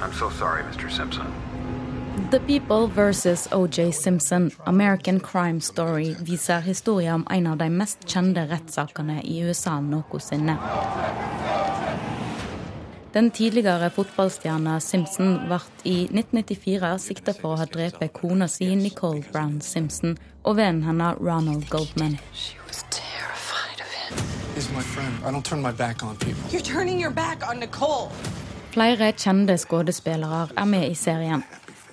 I'm 0.00 0.14
so 0.14 0.30
sorry, 0.30 0.62
Mr. 0.62 0.88
Simpson. 0.88 1.26
The 2.18 2.40
People 2.40 2.88
versus 2.88 3.48
OJ 3.52 3.92
Simpson, 3.92 4.50
American 4.66 5.20
Crime 5.20 5.60
Story, 5.60 6.16
viser 6.20 6.60
historien 6.60 7.14
om 7.14 7.26
en 7.30 7.46
av 7.46 7.56
de 7.56 7.68
mest 7.70 7.98
kjente 8.04 8.42
rettssakene 8.50 9.22
i 9.22 9.38
USA 9.40 9.78
noensinne. 9.80 10.56
Den 13.12 13.30
tidligere 13.30 13.90
fotballstjerna 13.90 14.80
Simpson 14.80 15.38
ble 15.46 15.60
i 15.84 15.94
1994 16.10 16.90
sikta 16.98 17.34
for 17.38 17.54
å 17.54 17.60
ha 17.62 17.66
drept 17.70 18.02
kona 18.12 18.48
si 18.50 18.74
Nicole 18.76 19.22
Brown 19.32 19.60
Simpson 19.60 20.18
og 20.42 20.58
vennen 20.58 20.82
hennes 20.84 21.22
Ronald 21.22 21.70
Goldman. 21.70 22.18
Flere 28.74 29.12
kjente 29.16 29.58
skuespillere 29.64 30.42
er 30.56 30.68
med 30.74 30.90
i 30.90 30.94
serien. 30.98 31.46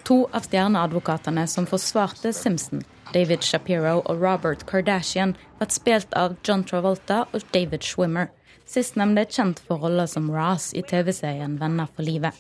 To 0.05 0.27
av 0.38 0.43
stjerneadvokatene 0.45 1.47
som 1.50 1.65
forsvarte 1.65 2.29
Simpson, 2.33 2.83
David 3.13 3.41
Shapiro 3.41 4.03
og 4.03 4.21
Robert 4.21 4.62
Kardashian, 4.69 5.33
ble 5.57 5.67
spilt 5.74 6.13
av 6.13 6.35
John 6.45 6.62
Travolta 6.62 7.24
og 7.33 7.41
David 7.55 7.81
Schwimmer. 7.81 8.29
Sistnevnte 8.69 9.24
er 9.25 9.31
kjent 9.33 9.63
for 9.65 9.81
roller 9.81 10.05
som 10.09 10.29
Ross 10.29 10.71
i 10.77 10.85
TV-serien 10.85 11.57
Venner 11.57 11.89
for 11.89 12.05
livet. 12.05 12.38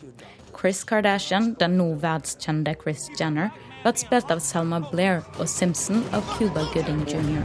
Chris 0.53 0.83
Kardashian, 0.85 1.55
den 1.57 1.79
nå 1.81 1.89
verdskjente 2.05 2.77
Chris 2.83 3.09
Jenner, 3.17 3.49
ble 3.81 3.97
spilt 3.97 4.29
av 4.29 4.45
Selma 4.45 4.83
Blair 4.91 5.25
og 5.39 5.49
Simpson 5.49 6.05
av 6.13 6.21
Cuba 6.37 6.67
Gooding 6.69 7.01
jr. 7.09 7.41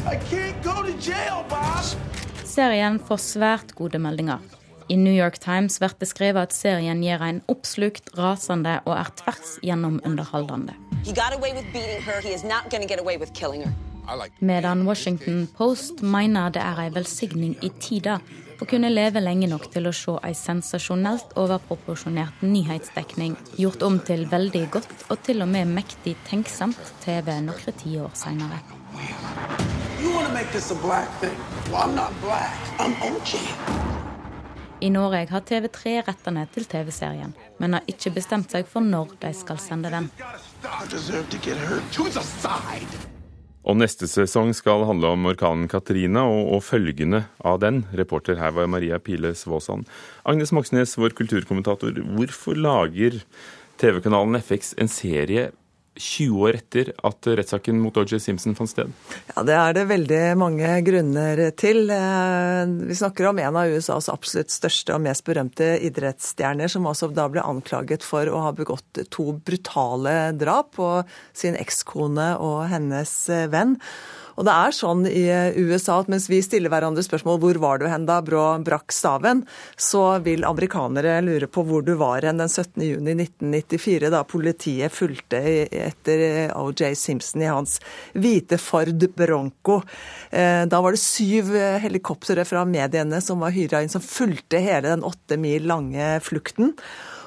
Serien 2.45 3.01
får 3.09 3.25
svært 3.25 3.77
gode 3.79 4.05
meldinger. 4.05 4.60
I 4.91 4.97
New 4.97 5.15
York 5.15 5.39
Times 5.39 5.79
blir 5.79 5.93
det 6.01 6.09
skrevet 6.11 6.49
at 6.49 6.55
serien 6.57 6.99
gjør 7.05 7.23
en 7.23 7.37
oppslukt, 7.53 8.11
rasende 8.19 8.81
og 8.89 8.97
er 8.97 9.13
tvers 9.21 9.53
gjennom 9.63 10.01
underholdende. 10.03 10.75
Medan 14.41 14.83
Washington 14.89 15.47
Post 15.57 16.03
mener 16.03 16.51
det 16.51 16.63
er 16.65 16.81
en 16.83 16.95
velsigning 16.97 17.55
i 17.63 17.71
tida 17.79 18.19
å 18.61 18.67
kunne 18.69 18.91
leve 18.91 19.23
lenge 19.23 19.47
nok 19.53 19.71
til 19.71 19.87
å 19.87 19.95
se 19.95 20.17
en 20.27 20.35
sensasjonelt 20.37 21.39
overproporsjonert 21.39 22.43
nyhetsdekning 22.43 23.39
gjort 23.63 23.87
om 23.87 24.01
til 24.03 24.27
veldig 24.33 24.67
godt 24.75 25.07
og 25.07 25.23
til 25.23 25.47
og 25.47 25.53
med 25.55 25.71
mektig 25.71 26.17
tenksomt 26.27 26.95
TV 27.05 27.31
noen 27.47 27.79
tiår 27.85 28.11
seinere. 28.19 28.59
I 34.81 34.89
Norge 34.89 35.27
har 35.29 35.43
TV3 35.45 35.99
rettene 36.07 36.47
til 36.55 36.65
TV-serien, 36.65 37.35
men 37.61 37.77
har 37.77 37.89
ikke 37.91 38.15
bestemt 38.17 38.53
seg 38.53 38.69
for 38.69 38.81
når 38.81 39.13
de 39.21 39.33
skal 39.37 39.59
sende 39.61 39.93
den. 39.93 40.09
Og 43.61 43.77
neste 43.77 44.09
sesong 44.09 44.55
skal 44.57 44.87
handle 44.89 45.13
om 45.13 45.29
orkanen 45.29 45.69
Katrina 45.69 46.25
og, 46.25 46.55
og 46.57 46.65
følgene 46.65 47.27
av 47.45 47.61
den. 47.61 47.83
Reporter 47.93 48.41
her 48.41 48.57
var 48.57 48.71
Maria 48.73 48.97
Pile 49.05 49.35
Svåsand. 49.37 49.85
Agnes 50.25 50.55
Moxnes, 50.57 50.97
vår 50.97 51.13
kulturkommentator. 51.19 52.01
Hvorfor 52.17 52.57
lager 52.57 53.21
TV-kanalen 53.81 54.41
FX 54.41 54.73
en 54.81 54.89
serie 54.89 55.51
20 55.99 56.45
år 56.47 56.57
etter 56.61 56.91
at 57.07 57.27
rettssaken 57.27 57.81
mot 57.83 57.97
OJ 57.99 58.19
Simpson 58.23 58.55
fant 58.59 58.71
sted? 58.71 58.93
Ja, 59.35 59.43
Det 59.43 59.57
er 59.57 59.75
det 59.75 59.87
veldig 59.91 60.21
mange 60.39 60.71
grunner 60.87 61.43
til. 61.59 61.91
Eh, 61.91 62.63
vi 62.87 62.95
snakker 62.95 63.31
om 63.31 63.39
en 63.43 63.57
av 63.57 63.75
USAs 63.75 64.09
absolutt 64.13 64.55
største 64.55 64.95
og 64.95 65.03
mest 65.03 65.25
berømte 65.27 65.73
idrettsstjerner, 65.83 66.71
som 66.71 66.87
også 66.87 67.11
da 67.15 67.27
ble 67.29 67.43
anklaget 67.43 68.07
for 68.07 68.31
å 68.31 68.47
ha 68.47 68.55
begått 68.55 69.03
to 69.11 69.33
brutale 69.35 70.33
drap 70.39 70.77
på 70.79 70.91
sin 71.35 71.59
ekskone 71.59 72.33
og 72.39 72.69
hennes 72.71 73.15
eh, 73.29 73.49
venn. 73.51 73.77
Og 74.39 74.47
det 74.47 74.55
er 74.55 74.77
sånn 74.77 75.05
i 75.09 75.25
USA 75.59 76.01
at 76.01 76.11
mens 76.13 76.29
vi 76.31 76.41
stiller 76.45 76.73
hverandre 76.73 77.05
spørsmål 77.05 77.41
hvor 77.43 77.61
var 77.63 77.81
du 77.81 77.87
hen 77.91 78.07
da 78.09 78.21
Brå 78.25 78.45
brakk 78.65 78.95
staven, 78.95 79.45
så 79.77 80.21
vil 80.25 80.47
amerikanere 80.49 81.19
lure 81.25 81.49
på 81.51 81.65
hvor 81.67 81.85
du 81.87 81.95
var 82.01 82.27
hen 82.27 82.41
den 82.43 82.51
17.6.1994, 82.51 84.11
da 84.13 84.23
politiet 84.29 84.95
fulgte 84.95 85.41
etter 85.67 86.55
OJ 86.57 86.95
Simpson 86.99 87.45
i 87.45 87.51
hans 87.51 87.79
hvite 88.15 88.59
Ford 88.61 89.07
Bronco. 89.17 89.81
Eh, 90.31 90.65
da 90.71 90.83
var 90.83 90.97
det 90.97 91.03
syv 91.03 91.55
helikoptre 91.83 92.45
fra 92.49 92.65
mediene 92.69 93.21
som 93.25 93.43
var 93.43 93.55
hyra 93.57 93.83
inn, 93.83 93.93
som 93.93 94.05
fulgte 94.05 94.61
hele 94.63 94.89
den 94.89 95.07
åtte 95.07 95.41
mil 95.41 95.67
lange 95.71 96.13
flukten. 96.25 96.75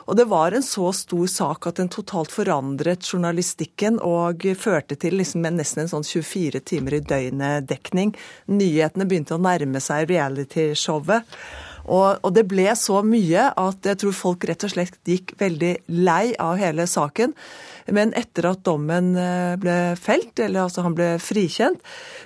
Og 0.05 0.17
det 0.19 0.25
var 0.31 0.51
en 0.51 0.65
så 0.65 0.91
stor 0.95 1.27
sak 1.31 1.67
at 1.69 1.79
den 1.79 1.91
totalt 1.91 2.33
forandret 2.33 3.07
journalistikken 3.07 4.00
og 4.03 4.43
førte 4.60 4.98
til 5.00 5.17
liksom 5.19 5.45
nesten 5.48 5.86
en 5.86 5.91
sånn 5.91 6.07
24 6.07 6.63
timer 6.67 6.98
i 7.00 7.03
døgnet-dekning. 7.07 8.15
Nyhetene 8.51 9.07
begynte 9.07 9.38
å 9.38 9.43
nærme 9.43 9.83
seg 9.83 10.10
realityshowet. 10.12 11.38
Og, 11.83 12.23
og 12.23 12.31
det 12.35 12.45
ble 12.47 12.69
så 12.79 13.01
mye 13.05 13.49
at 13.59 13.89
jeg 13.89 13.99
tror 14.03 14.15
folk 14.15 14.47
rett 14.47 14.63
og 14.63 14.73
slett 14.73 14.97
gikk 15.07 15.35
veldig 15.39 15.75
lei 15.91 16.31
av 16.39 16.57
hele 16.61 16.87
saken. 16.89 17.35
Men 17.91 18.13
etter 18.15 18.47
at 18.47 18.61
dommen 18.63 19.11
eh, 19.19 19.55
ble 19.59 19.75
felt, 19.99 20.39
eller 20.39 20.65
altså 20.65 20.85
han 20.85 20.95
ble 20.95 21.09
frikjent, 21.19 21.81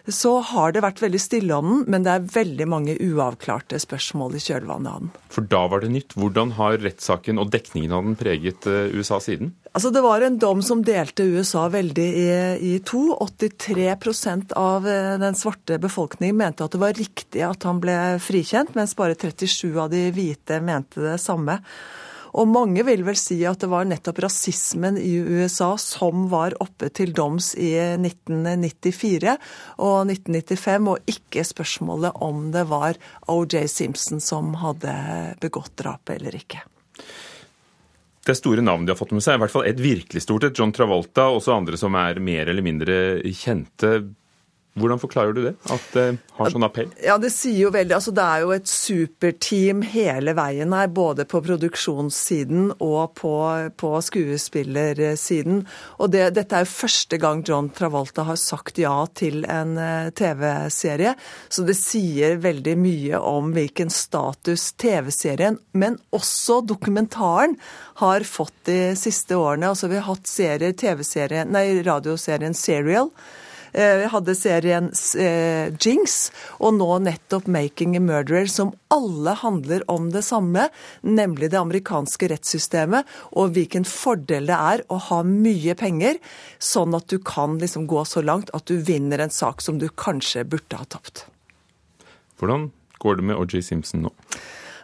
så 0.05 0.35
har 0.51 0.75
det 0.75 0.83
vært 0.85 1.01
veldig 1.01 1.21
stille 1.21 1.57
om 1.57 1.71
den, 1.71 1.85
men 1.89 2.05
det 2.05 2.13
er 2.13 2.27
veldig 2.35 2.67
mange 2.69 2.97
uavklarte 3.01 3.79
spørsmål 3.81 4.37
i 4.37 4.43
kjølvannet 4.43 4.91
av 4.91 5.01
den. 5.01 5.13
For 5.33 5.49
da 5.49 5.63
var 5.71 5.81
det 5.83 5.91
nytt. 5.95 6.13
Hvordan 6.17 6.53
har 6.59 6.77
rettssaken 6.83 7.41
og 7.41 7.49
dekningen 7.55 7.95
av 7.97 8.05
den 8.05 8.19
preget 8.19 8.69
eh, 8.69 8.93
USA 8.93 9.17
siden? 9.23 9.55
Altså 9.77 9.91
Det 9.93 10.01
var 10.01 10.23
en 10.25 10.39
dom 10.41 10.61
som 10.65 10.79
delte 10.81 11.21
USA 11.21 11.67
veldig 11.69 12.05
i, 12.17 12.29
i 12.65 12.71
to. 12.81 13.11
83 13.21 13.91
av 14.57 14.87
eh, 14.89 15.09
den 15.21 15.37
svarte 15.37 15.77
befolkningen 15.77 16.39
mente 16.39 16.65
at 16.65 16.73
det 16.73 16.81
var 16.81 16.97
riktig 16.97 17.43
at 17.45 17.67
han 17.67 17.77
ble 17.83 17.93
frikjent, 18.17 18.73
mens 18.73 18.95
bare 18.97 19.13
37 19.13 19.77
av 19.77 19.91
de 19.93 20.07
hvite 20.15 20.57
mente 20.65 21.03
det 21.03 21.19
samme. 21.21 21.59
Og 22.41 22.49
mange 22.49 22.81
vil 22.89 23.05
vel 23.05 23.19
si 23.21 23.37
at 23.45 23.61
det 23.61 23.69
var 23.69 23.85
nettopp 23.85 24.23
rasismen 24.25 24.97
i 24.97 25.13
USA 25.21 25.69
som 25.77 26.25
var 26.33 26.57
oppe 26.63 26.89
til 26.89 27.13
doms 27.13 27.51
i 27.53 27.69
1994 27.77 29.37
og 29.77 30.09
1995, 30.09 30.89
og 30.89 31.13
ikke 31.13 31.45
spørsmålet 31.45 32.17
om 32.25 32.47
det 32.55 32.65
var 32.73 32.97
OJ 33.29 33.67
Simpson 33.69 34.25
som 34.25 34.55
hadde 34.57 34.97
begått 35.45 35.77
drapet 35.77 36.17
eller 36.17 36.41
ikke. 36.41 36.65
Det 38.27 38.33
er 38.33 38.41
store 38.41 38.63
navn 38.65 38.83
de 38.83 38.91
har 38.91 38.99
fått 38.99 39.13
med 39.15 39.23
seg, 39.23 39.37
i 39.37 39.39
hvert 39.39 39.53
fall 39.53 39.67
et 39.69 39.79
virkelig 39.79 40.19
stort 40.25 40.43
et. 40.43 40.57
John 40.59 40.73
Travolta, 40.75 41.29
også 41.31 41.53
andre 41.55 41.77
som 41.79 41.95
er 41.95 42.17
mer 42.19 42.49
eller 42.51 42.65
mindre 42.65 42.97
kjente. 43.31 43.93
Hvordan 44.77 44.99
forklarer 45.01 45.33
du 45.33 45.41
det? 45.47 45.53
At 45.73 45.85
det 45.95 46.05
har 46.37 46.51
sånn 46.53 46.65
appell? 46.67 46.89
Ja, 47.03 47.17
Det 47.17 47.31
sier 47.33 47.57
jo 47.65 47.71
veldig, 47.73 47.95
altså 47.97 48.13
det 48.15 48.25
er 48.25 48.43
jo 48.43 48.51
et 48.53 48.69
superteam 48.69 49.81
hele 49.85 50.35
veien 50.37 50.75
her. 50.75 50.91
Både 50.93 51.25
på 51.29 51.41
produksjonssiden 51.45 52.75
og 52.77 53.15
på, 53.17 53.33
på 53.79 53.91
skuespillersiden. 54.05 55.63
Og 55.97 56.11
det, 56.13 56.27
dette 56.37 56.59
er 56.59 56.65
jo 56.65 56.73
første 56.73 57.19
gang 57.21 57.41
John 57.47 57.71
Travolta 57.73 58.27
har 58.27 58.37
sagt 58.41 58.77
ja 58.81 58.93
til 59.17 59.47
en 59.49 59.73
eh, 59.81 60.11
TV-serie. 60.17 61.15
Så 61.49 61.65
det 61.67 61.77
sier 61.79 62.37
veldig 62.43 62.77
mye 62.81 63.21
om 63.21 63.51
hvilken 63.55 63.89
status 63.93 64.69
TV-serien, 64.77 65.57
men 65.73 65.97
også 66.15 66.61
dokumentaren, 66.67 67.57
har 67.97 68.21
fått 68.29 68.53
de 68.69 68.93
siste 68.93 69.33
årene. 69.33 69.71
Altså 69.71 69.87
Vi 69.89 69.97
har 69.97 70.05
hatt 70.05 70.29
serier, 70.29 70.75
TV-serien, 70.77 71.49
nei, 71.49 71.65
radioserien 71.81 72.53
Serial 72.53 73.09
Eh, 73.09 73.46
vi 73.77 74.09
hadde 74.09 74.35
serien 74.37 74.89
eh, 75.21 75.69
Jinx, 75.77 76.31
og 76.57 76.73
nå 76.79 76.89
nettopp 77.05 77.45
'Making 77.47 77.97
a 77.99 78.01
Murderer', 78.01 78.49
som 78.49 78.73
alle 78.93 79.35
handler 79.37 79.85
om 79.91 80.09
det 80.11 80.23
samme, 80.25 80.69
nemlig 81.01 81.51
det 81.53 81.59
amerikanske 81.59 82.31
rettssystemet, 82.33 83.05
og 83.37 83.53
hvilken 83.53 83.85
fordel 83.85 84.49
det 84.49 84.57
er 84.57 84.83
å 84.89 84.97
ha 85.09 85.21
mye 85.23 85.77
penger, 85.77 86.17
sånn 86.57 86.97
at 86.97 87.07
du 87.07 87.19
kan 87.19 87.59
liksom 87.61 87.87
gå 87.87 88.03
så 88.05 88.23
langt 88.25 88.49
at 88.57 88.65
du 88.65 88.77
vinner 88.81 89.21
en 89.21 89.33
sak 89.33 89.61
som 89.61 89.77
du 89.77 89.89
kanskje 89.89 90.45
burde 90.47 90.79
ha 90.79 90.85
tapt. 90.85 91.27
Hvordan 92.41 92.71
går 93.01 93.19
det 93.19 93.29
med 93.29 93.37
OJ 93.37 93.61
Simpson 93.61 94.07
nå? 94.07 94.13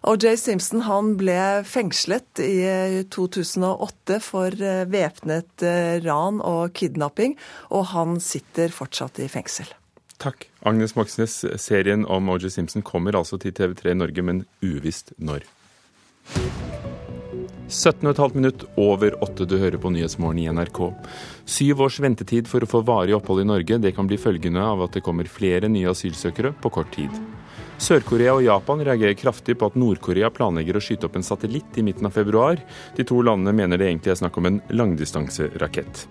OJ 0.04 0.38
Simpson 0.38 0.82
han 0.84 1.14
ble 1.16 1.64
fengslet 1.64 2.42
i 2.44 3.04
2008 3.16 4.18
for 4.24 4.52
eh, 4.52 4.84
væpnet 4.92 5.64
eh, 5.64 6.02
ran 6.04 6.42
og 6.44 6.74
kidnapping, 6.76 7.38
og 7.72 7.88
han 7.94 8.18
sitter 8.20 8.74
fortsatt 8.76 9.22
i 9.24 9.30
fengsel. 9.32 9.70
Takk. 10.20 10.50
Agnes 10.68 10.98
Moxnes, 11.00 11.38
serien 11.60 12.04
om 12.04 12.28
OJ 12.36 12.50
Simpson 12.52 12.84
kommer 12.84 13.16
altså 13.16 13.40
til 13.40 13.56
TV3 13.56 13.96
Norge, 13.96 14.26
men 14.28 14.44
uvisst 14.60 15.16
når. 15.16 15.48
17,5 17.72 18.36
minutt 18.36 18.66
over 18.76 19.16
åtte 19.24 19.48
du 19.48 19.56
hører 19.58 19.80
på 19.80 19.90
Nyhetsmorgen 19.96 20.44
i 20.44 20.50
NRK. 20.52 20.82
Syv 21.48 21.86
års 21.88 22.02
ventetid 22.04 22.52
for 22.52 22.64
å 22.64 22.70
få 22.70 22.84
varig 22.86 23.16
opphold 23.16 23.46
i 23.46 23.48
Norge. 23.48 23.80
Det 23.80 23.96
kan 23.96 24.08
bli 24.10 24.20
følgende 24.20 24.68
av 24.68 24.84
at 24.84 25.00
det 25.00 25.04
kommer 25.06 25.32
flere 25.32 25.72
nye 25.72 25.96
asylsøkere 25.96 26.54
på 26.60 26.74
kort 26.76 26.92
tid. 26.94 27.16
Sør-Korea 27.84 28.38
og 28.38 28.46
Japan 28.46 28.80
reagerer 28.88 29.18
kraftig 29.20 29.58
på 29.60 29.68
at 29.68 29.76
Nord-Korea 29.76 30.30
planlegger 30.32 30.78
å 30.80 30.82
skyte 30.84 31.10
opp 31.10 31.18
en 31.20 31.26
satellitt 31.26 31.76
i 31.76 31.84
midten 31.84 32.08
av 32.08 32.16
februar. 32.16 32.62
De 32.96 33.04
to 33.04 33.18
landene 33.26 33.52
mener 33.58 33.80
det 33.80 33.90
egentlig 33.90 34.14
er 34.14 34.22
snakk 34.22 34.40
om 34.40 34.48
en 34.48 34.62
langdistanserakett. 34.72 36.06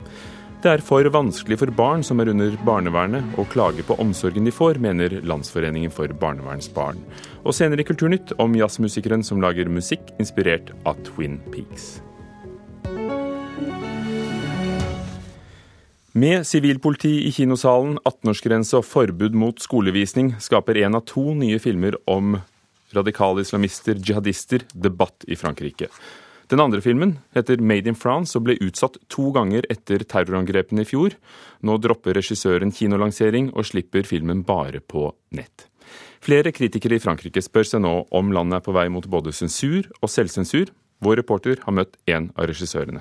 Det 0.63 0.71
er 0.71 0.85
for 0.85 1.09
vanskelig 1.17 1.59
for 1.59 1.73
barn 1.75 2.05
som 2.07 2.21
er 2.23 2.29
under 2.31 2.53
barnevernet 2.67 3.41
å 3.41 3.49
klage 3.51 3.83
på 3.89 3.97
omsorgen 4.05 4.45
de 4.47 4.53
får, 4.55 4.79
mener 4.85 5.17
Landsforeningen 5.27 5.91
for 5.91 6.13
barnevernsbarn. 6.13 7.01
Og 7.43 7.57
senere 7.57 7.83
i 7.83 7.89
Kulturnytt 7.89 8.37
om 8.43 8.55
jazzmusikeren 8.55 9.25
som 9.27 9.43
lager 9.43 9.73
musikk 9.73 10.13
inspirert 10.23 10.71
av 10.87 11.01
Twin 11.09 11.41
Peaks. 11.51 12.03
Med 16.13 16.45
sivilpoliti 16.45 17.23
i 17.25 17.31
kinosalen, 17.33 17.95
18-årsgrense 18.05 18.77
og 18.77 18.85
forbud 18.85 19.33
mot 19.33 19.63
skolevisning 19.65 20.35
skaper 20.45 20.77
en 20.83 20.99
av 20.99 21.07
to 21.09 21.23
nye 21.33 21.57
filmer 21.57 21.95
om 22.05 22.35
radikale 22.93 23.41
islamister, 23.41 23.97
jihadister, 23.97 24.67
debatt 24.77 25.25
i 25.25 25.39
Frankrike. 25.41 25.89
Den 26.53 26.61
andre 26.61 26.83
filmen 26.85 27.15
heter 27.33 27.63
Made 27.65 27.89
in 27.89 27.97
France 27.97 28.37
og 28.37 28.45
ble 28.45 28.59
utsatt 28.61 28.99
to 29.09 29.31
ganger 29.33 29.65
etter 29.73 30.05
terrorangrepene 30.05 30.85
i 30.85 30.91
fjor. 30.91 31.17
Nå 31.65 31.79
dropper 31.81 32.19
regissøren 32.19 32.75
kinolansering 32.77 33.49
og 33.57 33.71
slipper 33.71 34.05
filmen 34.05 34.43
bare 34.45 34.83
på 34.85 35.07
nett. 35.33 35.65
Flere 36.21 36.53
kritikere 36.53 36.99
i 37.01 37.03
Frankrike 37.03 37.41
spør 37.41 37.71
seg 37.71 37.87
nå 37.87 37.95
om 38.13 38.37
landet 38.37 38.61
er 38.61 38.67
på 38.69 38.77
vei 38.77 38.85
mot 38.93 39.09
både 39.09 39.33
sensur 39.33 39.89
og 40.03 40.13
selvsensur. 40.13 40.69
Vår 41.01 41.23
reporter 41.23 41.65
har 41.65 41.79
møtt 41.81 41.97
en 42.05 42.29
av 42.37 42.53
regissørene. 42.53 43.01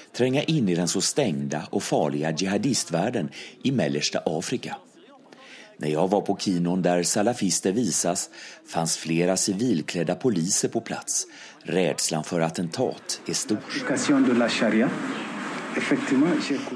tränga 0.13 0.43
inn 0.43 0.69
i 0.69 0.75
den 0.75 0.87
så 0.87 1.01
stängda 1.01 1.67
og 1.71 1.83
farlige 1.83 2.35
jihadistvärlden 2.37 3.29
i 3.63 3.71
mellersta 3.71 4.19
Afrika. 4.25 4.75
Når 5.81 5.89
jeg 5.89 6.09
var 6.11 6.21
på 6.21 6.35
kinon 6.37 6.81
der 6.85 7.03
salafister 7.03 7.71
visas 7.73 8.29
fanns 8.69 8.97
flera 8.97 9.37
civilklädda 9.37 10.15
poliser 10.15 10.69
på 10.69 10.81
plats. 10.81 11.25
Rädslan 11.63 12.23
for 12.23 12.41
attentat 12.41 13.21
er 13.27 13.33
stor. 13.33 13.57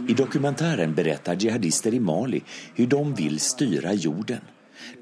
I 0.07 0.13
dokumentären 0.13 0.95
berättar 0.95 1.35
jihadister 1.35 1.93
i 1.93 1.99
Mali 1.99 2.41
hur 2.75 2.87
de 2.87 3.13
vill 3.13 3.39
styra 3.39 3.93
jorden. 3.93 4.41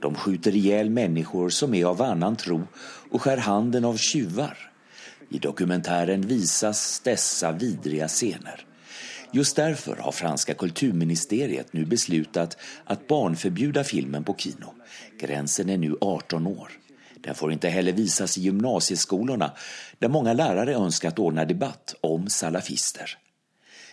De 0.02 0.16
skjuter 0.16 0.56
ihjäl 0.56 0.90
människor 0.90 1.50
som 1.50 1.74
är 1.74 1.86
av 1.86 2.02
annan 2.02 2.36
tro 2.36 2.68
och 3.12 3.22
skär 3.22 3.38
handen 3.38 3.86
av 3.86 3.98
tjuvar. 3.98 4.73
I 5.30 5.40
dokumentären 5.40 6.22
visas 6.22 7.02
dessa 7.04 7.52
vidriga 7.52 8.08
scener. 8.08 8.66
Just 9.32 9.56
därför 9.56 9.96
har 9.96 10.12
franska 10.12 10.54
kulturministeriet 10.54 11.74
nu 11.74 11.86
beslutat 11.86 12.58
att 12.86 13.08
barnförbjuda 13.08 13.84
filmen 13.84 14.24
på 14.24 14.36
kino. 14.38 14.74
Gränsen 15.20 15.70
är 15.70 15.78
nu 15.78 15.98
18 16.02 16.48
år. 16.48 16.72
Den 17.16 17.36
får 17.36 17.54
inte 17.54 17.70
heller 17.70 17.92
visas 17.92 18.38
i 18.38 18.42
gymnasieskolorna 18.42 19.52
där 20.00 20.08
många 20.08 20.34
lärare 20.34 20.76
önskat 20.76 21.20
ordna 21.20 21.46
debatt 21.46 21.96
om 22.02 22.30
salafister. 22.30 23.18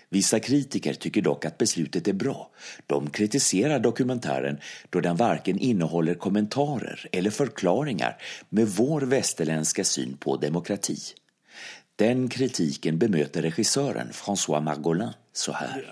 Vissa 0.08 0.40
kritiker 0.40 0.94
tycker 0.94 1.22
dock 1.22 1.44
att 1.44 1.58
beslutet 1.58 2.08
är 2.08 2.12
bra. 2.12 2.50
De 2.86 3.10
kritiserar 3.10 3.78
dokumentären 3.78 4.58
då 4.90 5.00
den 5.00 5.16
varken 5.16 5.58
innehåller 5.58 6.14
kommentarer 6.14 7.08
eller 7.12 7.30
förklaringar 7.30 8.16
med 8.48 8.68
vår 8.68 9.00
västerländska 9.00 9.84
syn 9.84 10.16
på 10.16 10.36
demokrati. 10.36 10.98
Den 12.00 12.28
kritiken 12.32 12.96
bemøter 12.96 13.44
regissøren 13.44 14.08
François 14.16 14.62
Margolin 14.64 15.12
så 15.36 15.52
her. 15.52 15.82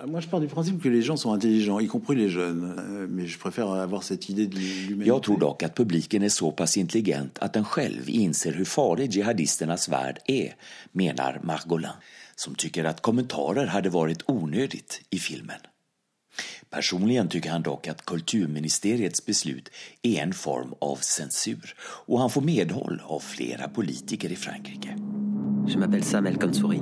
Jeg 5.05 5.21
tror 5.27 5.39
dock 5.43 5.63
at 5.63 5.75
publiken 5.75 6.23
er 6.25 6.33
såpass 6.33 6.77
intelligent 6.81 7.39
at 7.45 7.55
den 7.55 7.67
selv 7.75 8.09
innser 8.09 8.57
hvor 8.57 8.65
farlig 8.73 9.11
jihadisternas 9.19 9.89
värld 9.93 10.23
er, 10.29 10.57
mener 10.93 11.41
Margolin 11.43 12.01
som 12.39 12.55
tycker 12.55 12.85
att 12.85 13.03
kommentarer 13.03 13.67
hade 13.67 13.91
varit 13.91 14.23
onödigt 14.27 15.01
i 15.11 15.19
filmen. 15.19 15.61
Personligen 16.71 17.29
tycker 17.29 17.51
han 17.51 17.63
dock 17.63 17.89
att 17.89 18.05
kulturministeriets 18.05 19.27
beslut 19.27 19.71
är 20.03 20.23
en 20.23 20.33
form 20.33 20.75
av 20.79 20.97
censur 20.97 21.75
och 21.81 22.21
han 22.21 22.31
får 22.31 22.41
medhåll 22.41 23.03
av 23.05 23.21
flera 23.21 23.69
politiker 23.69 24.33
i 24.33 24.37
Frankrike. 24.37 25.08
Je 25.69 25.77
m'appelle 25.77 26.05
Sam 26.05 26.27
El 26.27 26.39
Konsouri. 26.39 26.81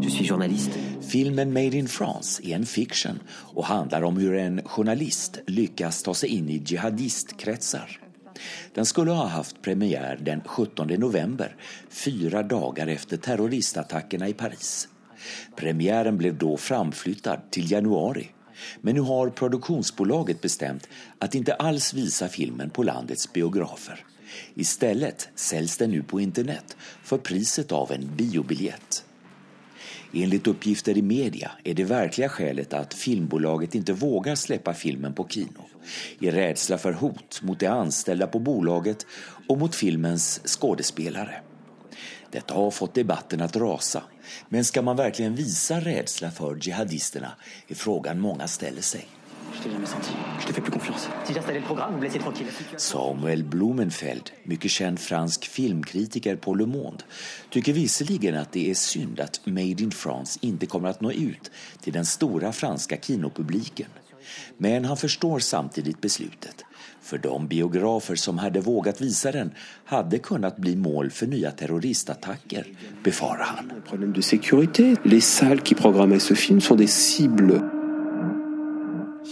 Je 0.00 0.08
suis 0.08 0.28
journaliste. 0.28 0.78
Filmen 1.00 1.52
Made 1.52 1.76
in 1.76 1.88
France 1.88 2.42
är 2.44 2.54
en 2.54 2.66
fiction 2.66 3.20
och 3.28 3.64
handlar 3.64 4.02
om 4.02 4.16
hur 4.16 4.34
en 4.34 4.62
journalist 4.64 5.38
lyckas 5.46 6.02
ta 6.02 6.14
sig 6.14 6.28
in 6.28 6.48
i 6.48 6.62
jihadistkretsar. 6.66 8.00
Den 8.74 8.86
skulle 8.86 9.10
ha 9.10 9.26
haft 9.26 9.62
premiär 9.62 10.18
den 10.22 10.40
17 10.46 10.86
november, 10.86 11.56
fyra 11.88 12.42
dagar 12.42 12.86
efter 12.86 13.16
terroristattackerna 13.16 14.28
i 14.28 14.32
Paris. 14.32 14.88
Premiären 15.56 16.18
blev 16.18 16.38
då 16.38 16.56
framflyttad 16.56 17.50
till 17.50 17.70
januari. 17.70 18.28
Men 18.80 18.94
nu 18.94 19.00
har 19.00 19.30
produktionsbolaget 19.30 20.40
bestämt 20.40 20.88
att 21.18 21.34
inte 21.34 21.54
alls 21.54 21.94
visa 21.94 22.28
filmen 22.28 22.70
på 22.70 22.82
landets 22.82 23.32
biografer. 23.32 24.04
Istället 24.54 25.28
säljs 25.34 25.76
den 25.76 25.90
nu 25.90 26.02
på 26.02 26.20
internet 26.20 26.76
för 27.02 27.18
priset 27.18 27.72
av 27.72 27.92
en 27.92 28.16
biobiljett. 28.16 29.04
Enligt 30.12 30.46
uppgifter 30.46 30.98
i 30.98 31.02
media 31.02 31.50
är 31.64 31.74
det 31.74 31.84
verkliga 31.84 32.28
skälet 32.28 32.72
att 32.72 32.94
filmbolaget 32.94 33.74
inte 33.74 33.92
vågar 33.92 34.34
släppa 34.34 34.74
filmen 34.74 35.14
på 35.14 35.28
kino 35.28 35.64
i 36.18 36.30
rädsla 36.30 36.78
för 36.78 36.92
hot 36.92 37.42
mot 37.42 37.60
de 37.60 37.66
anställda 37.66 38.26
på 38.26 38.38
bolaget 38.38 39.06
och 39.48 39.58
mot 39.58 39.74
filmens 39.74 40.40
skådespelare. 40.44 41.42
Detta 42.30 42.54
har 42.54 42.70
fått 42.70 42.94
debatten 42.94 43.40
att 43.40 43.56
rasa. 43.56 44.02
Men 44.48 44.64
ska 44.64 44.82
man 44.82 44.96
verkligen 44.96 45.34
visa 45.34 45.80
rädsla 45.80 46.30
för 46.30 46.58
jihadisterna 46.62 47.32
är 47.68 47.74
frågan 47.74 48.20
många 48.20 48.48
ställer 48.48 48.82
sig. 48.82 49.08
Samuel 52.76 53.44
Blumenfeld, 53.44 54.30
mycket 54.44 54.70
känd 54.70 55.00
fransk 55.00 55.44
filmkritiker 55.44 56.36
på 56.36 56.54
Le 56.54 56.66
Monde, 56.66 57.04
tycker 57.50 57.72
visserligen 57.72 58.36
att 58.36 58.52
det 58.52 58.70
är 58.70 58.74
synd 58.74 59.20
att 59.20 59.40
Made 59.46 59.82
in 59.82 59.90
France 59.90 60.38
inte 60.42 60.66
kommer 60.66 60.88
att 60.88 61.00
nå 61.00 61.12
ut 61.12 61.50
till 61.80 61.92
den 61.92 62.06
stora 62.06 62.52
franska 62.52 62.96
kinopubliken. 62.96 63.88
Men 64.56 64.84
han 64.84 64.96
förstår 64.96 65.38
samtidigt 65.38 66.00
beslutet. 66.00 66.64
For 67.02 67.18
de 67.18 67.48
biografer 67.48 68.14
som 68.14 68.38
hadde 68.38 68.60
vågat 68.60 69.00
visa 69.00 69.32
den 69.32 69.50
hadde 69.84 70.18
kunnat 70.18 70.56
bli 70.56 70.76
mål 70.76 71.10
for 71.10 71.26
nye 71.26 71.50
terroristattacker, 71.50 72.66
befarer 73.04 73.44
han. 73.44 73.72
Problem 73.88 74.12
de 74.12 74.22
sécurité. 74.22 74.96
Les 75.04 75.20
salles 75.20 75.60
qui 75.60 75.74
programmaient 75.74 76.22
ce 76.22 76.34
film 76.34 76.60
sont 76.60 76.78
des 76.78 76.92
cibles. 76.92 77.77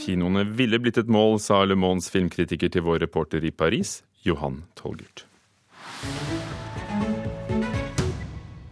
Kinoene 0.06 0.44
ville 0.54 0.78
blitt 0.78 1.00
et 1.00 1.08
mål, 1.10 1.40
sa 1.42 1.64
Le 1.66 1.74
Mondes 1.74 2.06
filmkritiker 2.12 2.70
til 2.70 2.84
vår 2.86 3.00
reporter 3.02 3.42
i 3.42 3.50
Paris, 3.50 4.04
Johan 4.22 4.60
Tolgert. 4.78 5.24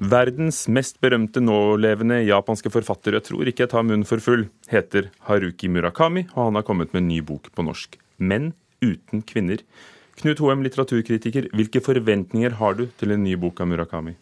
Verdens 0.05 0.61
mest 0.69 1.01
berømte 1.03 1.41
nålevende 1.43 2.21
japanske 2.23 2.71
forfatter, 2.71 3.17
jeg 3.17 3.27
tror 3.31 3.51
ikke 3.51 3.65
jeg 3.65 3.73
tar 3.73 3.87
munnen 3.87 4.07
for 4.07 4.23
full, 4.23 4.47
heter 4.71 5.09
Haruki 5.27 5.71
Murakami, 5.73 6.27
og 6.37 6.51
han 6.51 6.61
har 6.61 6.67
kommet 6.69 6.95
med 6.95 7.03
en 7.03 7.11
ny 7.11 7.21
bok 7.27 7.51
på 7.51 7.67
norsk. 7.67 7.99
Men 8.19 8.53
uten 8.85 9.25
kvinner. 9.27 9.65
Knut 10.21 10.43
Hoem, 10.45 10.63
litteraturkritiker, 10.63 11.49
hvilke 11.57 11.83
forventninger 11.83 12.61
har 12.61 12.79
du 12.79 12.87
til 13.01 13.17
en 13.17 13.25
ny 13.27 13.35
bok 13.41 13.65
av 13.65 13.73
Murakami? 13.73 14.15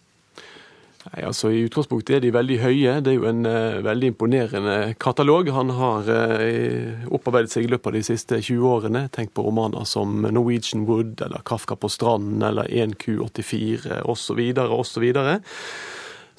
Nei, 1.03 1.25
altså 1.27 1.51
I 1.51 1.65
utgangspunktet 1.67 2.15
er 2.17 2.21
de 2.23 2.31
veldig 2.35 2.59
høye. 2.63 2.93
Det 3.03 3.11
er 3.11 3.17
jo 3.17 3.27
en 3.27 3.47
uh, 3.49 3.81
veldig 3.83 4.13
imponerende 4.13 4.77
katalog. 5.03 5.51
Han 5.51 5.73
har 5.75 6.07
uh, 6.07 7.09
opparbeidet 7.11 7.51
seg 7.51 7.67
i 7.67 7.73
løpet 7.73 7.91
av 7.91 7.97
de 7.97 8.03
siste 8.07 8.39
20 8.39 8.69
årene. 8.71 9.03
Tenk 9.15 9.33
på 9.35 9.43
romaner 9.43 9.83
som 9.89 10.23
Norwegian 10.23 10.87
Wood 10.87 11.25
eller 11.27 11.43
Kafka 11.49 11.75
på 11.75 11.91
stranden 11.91 12.45
eller 12.47 12.71
1Q84 12.71 14.05
osv. 14.07 14.45
osv. 14.79 15.09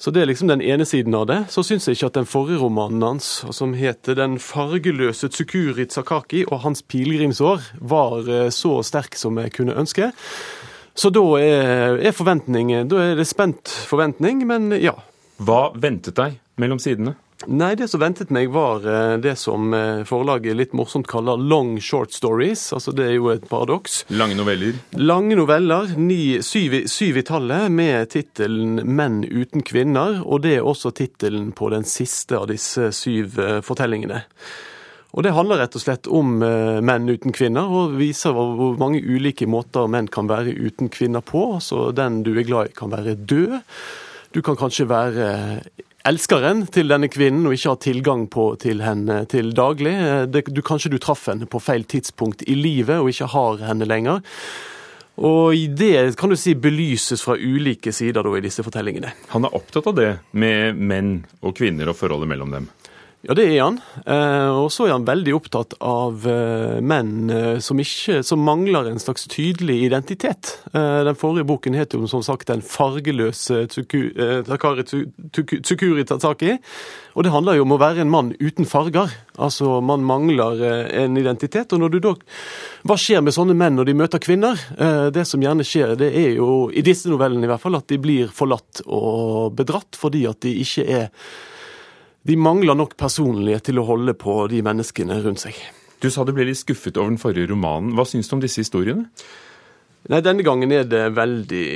Så 0.00 0.10
det 0.10 0.24
er 0.24 0.32
liksom 0.32 0.48
den 0.48 0.64
ene 0.64 0.88
siden 0.88 1.14
av 1.14 1.28
det. 1.28 1.38
Så 1.52 1.62
syns 1.62 1.86
jeg 1.88 1.98
ikke 1.98 2.08
at 2.14 2.18
den 2.22 2.28
forrige 2.28 2.64
romanen 2.64 3.04
hans, 3.04 3.44
som 3.52 3.76
heter 3.76 4.16
'Den 4.16 4.38
fargeløse 4.40 5.28
Tsukuri 5.28 5.84
Tsakaki 5.86 6.44
og 6.48 6.60
hans 6.64 6.82
pilegrimsår', 6.82 7.76
var 7.80 8.24
uh, 8.24 8.48
så 8.48 8.80
sterk 8.82 9.14
som 9.14 9.36
jeg 9.38 9.52
kunne 9.52 9.76
ønske. 9.76 10.12
Så 10.94 11.10
da 11.10 11.24
er, 11.42 11.98
er 11.98 12.14
forventning 12.14 12.70
Da 12.86 13.00
er 13.02 13.18
det 13.18 13.26
spent 13.26 13.72
forventning, 13.90 14.44
men 14.46 14.70
ja. 14.78 14.94
Hva 15.42 15.72
ventet 15.74 16.14
deg 16.18 16.38
mellom 16.60 16.78
sidene? 16.78 17.16
Nei, 17.50 17.74
det 17.76 17.88
som 17.90 18.00
ventet 18.00 18.30
meg, 18.32 18.48
var 18.54 18.84
eh, 18.88 19.16
det 19.20 19.34
som 19.36 19.72
eh, 19.76 20.04
forlaget 20.08 20.56
litt 20.56 20.74
morsomt 20.76 21.08
kaller 21.10 21.40
long 21.40 21.74
short 21.82 22.14
stories. 22.14 22.62
Altså, 22.72 22.94
det 22.96 23.08
er 23.08 23.16
jo 23.18 23.28
et 23.32 23.44
paradoks. 23.50 24.04
Lange 24.14 24.36
noveller? 24.38 24.78
Lange 24.96 25.36
noveller, 25.36 25.92
ni, 25.98 26.38
syv, 26.46 26.84
syv, 26.90 27.18
i 27.20 27.26
tallet, 27.26 27.68
med 27.74 28.08
tittelen 28.14 28.80
'Menn 28.84 29.24
uten 29.24 29.66
kvinner'. 29.66 30.22
Og 30.24 30.44
det 30.46 30.58
er 30.58 30.68
også 30.68 30.94
tittelen 30.94 31.52
på 31.52 31.68
den 31.74 31.84
siste 31.84 32.38
av 32.38 32.48
disse 32.48 32.92
syv 32.96 33.38
uh, 33.38 33.58
fortellingene. 33.66 34.24
Og 35.14 35.22
Det 35.22 35.34
handler 35.34 35.62
rett 35.62 35.76
og 35.78 35.82
slett 35.82 36.08
om 36.10 36.40
uh, 36.42 36.82
menn 36.82 37.06
uten 37.06 37.34
kvinner, 37.34 37.70
og 37.70 37.94
viser 38.00 38.34
hvor 38.34 38.74
mange 38.80 38.98
ulike 38.98 39.46
måter 39.46 39.86
menn 39.90 40.10
kan 40.10 40.26
være 40.30 40.54
uten 40.58 40.90
kvinner 40.90 41.22
på. 41.22 41.60
Så 41.62 41.92
den 41.94 42.24
du 42.26 42.34
er 42.34 42.46
glad 42.48 42.72
i, 42.72 42.76
kan 42.76 42.90
være 42.90 43.14
død. 43.14 43.60
Du 44.34 44.42
kan 44.42 44.58
kanskje 44.58 44.88
være 44.90 45.28
elskeren 46.04 46.66
til 46.74 46.90
denne 46.90 47.08
kvinnen 47.08 47.46
og 47.48 47.54
ikke 47.56 47.72
ha 47.72 47.80
tilgang 47.80 48.26
på, 48.32 48.50
til 48.60 48.82
henne 48.84 49.22
til 49.30 49.54
daglig. 49.56 49.94
Det, 50.34 50.44
du, 50.50 50.60
kanskje 50.66 50.92
du 50.92 50.98
traff 51.00 51.28
henne 51.30 51.48
på 51.48 51.62
feil 51.62 51.86
tidspunkt 51.88 52.44
i 52.50 52.58
livet 52.58 52.98
og 52.98 53.12
ikke 53.12 53.30
har 53.32 53.62
henne 53.70 53.88
lenger. 53.88 54.20
Og 55.14 55.54
det 55.78 56.16
kan 56.18 56.32
du 56.32 56.36
si 56.36 56.56
belyses 56.58 57.22
fra 57.22 57.36
ulike 57.38 57.92
sider 57.94 58.26
da, 58.26 58.32
i 58.34 58.42
disse 58.42 58.64
fortellingene. 58.66 59.14
Han 59.30 59.46
er 59.46 59.54
opptatt 59.54 59.86
av 59.92 59.94
det 59.96 60.10
med 60.34 60.74
menn 60.74 61.20
og 61.40 61.54
kvinner 61.56 61.92
og 61.92 61.98
forholdet 62.00 62.32
mellom 62.34 62.50
dem? 62.56 62.66
Ja, 63.24 63.32
det 63.32 63.44
er 63.48 63.62
han. 63.62 63.78
Eh, 64.04 64.50
og 64.52 64.66
så 64.72 64.84
er 64.84 64.92
han 64.92 65.06
veldig 65.08 65.32
opptatt 65.32 65.72
av 65.80 66.26
eh, 66.28 66.80
menn 66.84 67.30
eh, 67.32 67.54
som, 67.64 67.78
ikke, 67.80 68.18
som 68.26 68.42
mangler 68.44 68.90
en 68.90 69.00
slags 69.00 69.24
tydelig 69.32 69.78
identitet. 69.86 70.50
Den 70.74 71.16
forrige 71.16 71.46
boken 71.48 71.76
het 71.78 71.94
jo 71.94 72.04
som 72.10 72.20
sagt 72.22 72.48
'Den 72.50 72.60
fargeløse 72.60 73.64
Takari 73.70 74.84
Tsukuri 74.84 76.04
Tatsaki'. 76.04 76.58
Og 77.14 77.24
det 77.24 77.32
handler 77.32 77.56
jo 77.56 77.62
om 77.62 77.72
å 77.72 77.80
være 77.80 78.02
en 78.02 78.10
mann 78.10 78.34
uten 78.40 78.66
farger. 78.68 79.08
Altså, 79.38 79.80
man 79.80 80.04
mangler 80.04 80.60
en 80.92 81.16
identitet. 81.16 81.72
Og 81.72 81.80
når 81.80 81.88
du 81.88 81.98
da 82.00 82.14
Hva 82.84 82.98
skjer 82.98 83.22
med 83.22 83.32
sånne 83.32 83.54
menn 83.54 83.76
når 83.76 83.84
de 83.84 83.94
møter 83.94 84.18
kvinner? 84.18 84.58
Det 85.10 85.24
som 85.26 85.40
gjerne 85.40 85.64
skjer, 85.64 85.96
det 85.96 86.12
er 86.12 86.36
jo, 86.36 86.68
i 86.70 86.82
disse 86.82 87.08
novellene 87.08 87.46
i 87.46 87.48
hvert 87.48 87.62
fall, 87.62 87.76
at 87.76 87.88
de 87.88 87.98
blir 87.98 88.28
forlatt 88.28 88.82
og 88.84 89.54
bedratt 89.56 89.96
fordi 89.96 90.26
at 90.26 90.40
de 90.42 90.58
ikke 90.60 90.84
er 90.84 91.08
de 92.24 92.36
mangler 92.40 92.76
nok 92.78 92.96
personlighet 93.00 93.66
til 93.68 93.80
å 93.80 93.88
holde 93.88 94.14
på 94.16 94.44
de 94.52 94.62
menneskene 94.64 95.20
rundt 95.24 95.44
seg. 95.44 95.58
Du 96.00 96.10
sa 96.12 96.24
du 96.24 96.32
ble 96.36 96.46
litt 96.48 96.60
skuffet 96.60 96.96
over 96.96 97.12
den 97.12 97.20
forrige 97.20 97.50
romanen. 97.52 97.92
Hva 97.96 98.06
syns 98.08 98.30
du 98.30 98.36
om 98.36 98.44
disse 98.44 98.64
historiene? 98.64 99.10
Nei, 100.12 100.20
Denne 100.20 100.44
gangen 100.44 100.72
er 100.72 100.84
det 100.84 101.02
veldig 101.16 101.66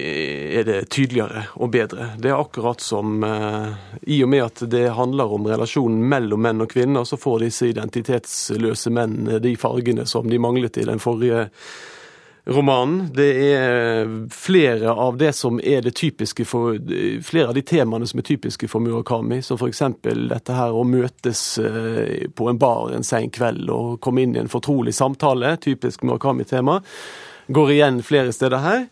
er 0.61 0.67
det 0.69 0.79
tydeligere 0.93 1.47
og 1.57 1.71
bedre. 1.73 2.11
Det 2.21 2.29
er 2.29 2.37
akkurat 2.37 2.83
som 2.85 3.23
eh, 3.25 3.77
I 4.13 4.19
og 4.25 4.33
med 4.33 4.45
at 4.45 4.65
det 4.69 4.85
handler 4.97 5.33
om 5.33 5.49
relasjonen 5.49 6.03
mellom 6.13 6.45
menn 6.45 6.65
og 6.65 6.73
kvinner, 6.73 7.09
så 7.09 7.17
får 7.21 7.47
disse 7.47 7.71
identitetsløse 7.71 8.93
menn 8.93 9.39
de 9.41 9.55
fargene 9.57 10.05
som 10.09 10.29
de 10.29 10.41
manglet 10.41 10.77
i 10.81 10.89
den 10.89 11.01
forrige 11.01 11.47
romanen. 11.49 11.97
Det 12.49 13.29
er 13.53 14.09
flere 14.33 14.95
av 14.97 15.19
det 15.21 15.35
som 15.37 15.59
er 15.61 15.83
det 15.85 15.93
typiske 15.99 16.47
for 16.49 16.79
Flere 17.25 17.51
av 17.51 17.55
de 17.55 17.63
temaene 17.63 18.09
som 18.09 18.23
er 18.23 18.25
typiske 18.25 18.71
for 18.73 18.81
Murakami, 18.81 19.43
som 19.45 19.61
f.eks. 19.61 19.83
dette 20.01 20.57
her 20.57 20.73
å 20.73 20.87
møtes 20.89 21.43
eh, 21.61 22.25
på 22.33 22.49
en 22.49 22.59
bar 22.59 22.95
en 22.97 23.05
sen 23.05 23.29
kveld 23.29 23.69
og 23.69 24.01
komme 24.01 24.25
inn 24.25 24.33
i 24.33 24.41
en 24.41 24.49
fortrolig 24.49 24.95
samtale, 24.97 25.59
typisk 25.61 26.07
Murakami-tema, 26.09 26.81
går 27.53 27.75
igjen 27.77 28.01
flere 28.03 28.33
steder 28.33 28.65
her. 28.65 28.87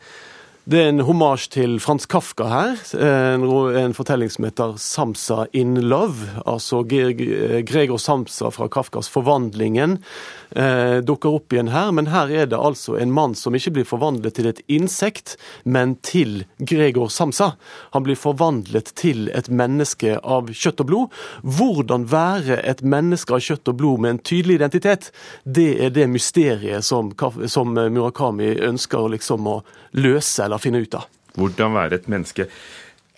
Det 0.67 0.81
er 0.83 0.89
en 0.91 1.05
hommage 1.07 1.47
til 1.55 1.77
Frans 1.79 2.09
Kafka 2.11 2.49
her. 2.51 2.81
En, 2.99 3.93
fortelling 3.95 4.31
som 4.35 4.45
heter 4.49 4.73
'Samsa 4.75 5.47
in 5.53 5.77
love'. 5.79 6.43
Altså 6.45 6.83
Gregor 6.83 7.99
Samsa 7.99 8.51
fra 8.51 8.67
Kafkas 8.69 9.09
'Forvandlingen' 9.09 9.99
eh, 10.57 10.99
dukker 11.07 11.29
opp 11.29 11.53
igjen 11.53 11.69
her. 11.69 11.93
Men 11.93 12.07
her 12.07 12.27
er 12.31 12.47
det 12.47 12.59
altså 12.59 12.97
en 12.99 13.13
mann 13.13 13.35
som 13.35 13.55
ikke 13.55 13.71
blir 13.71 13.85
forvandlet 13.85 14.35
til 14.35 14.47
et 14.47 14.61
insekt, 14.69 15.37
men 15.65 15.95
til 16.03 16.45
Gregor 16.59 17.09
Samsa. 17.09 17.53
Han 17.93 18.03
blir 18.03 18.17
forvandlet 18.17 18.91
til 18.97 19.31
et 19.35 19.49
menneske 19.49 20.19
av 20.25 20.51
kjøtt 20.51 20.81
og 20.81 20.87
blod. 20.87 21.07
Hvordan 21.43 22.11
være 22.11 22.59
et 22.67 22.83
menneske 22.83 23.35
av 23.35 23.41
kjøtt 23.41 23.69
og 23.69 23.77
blod 23.77 24.01
med 24.01 24.11
en 24.11 24.19
tydelig 24.19 24.55
identitet, 24.55 25.13
det 25.45 25.79
er 25.79 25.91
det 25.91 26.11
mysteriet 26.11 26.83
som, 26.85 27.15
som 27.47 27.71
Murakami 27.71 28.59
ønsker 28.59 29.09
liksom 29.15 29.47
å 29.47 29.63
løse 29.93 30.43
eller 30.45 30.56
finne 30.63 30.83
ut 30.83 30.99
av. 30.99 31.07
Hvordan 31.37 31.77
være 31.77 32.01
et 32.01 32.11
menneske. 32.11 32.49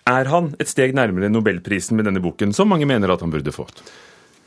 Er 0.09 0.31
han 0.33 0.53
et 0.59 0.71
steg 0.71 0.95
nærmere 0.97 1.31
nobelprisen 1.31 1.99
med 1.99 2.09
denne 2.09 2.23
boken, 2.25 2.55
som 2.57 2.71
mange 2.73 2.89
mener 2.89 3.13
at 3.13 3.25
han 3.25 3.33
burde 3.33 3.53
fått? 3.55 3.83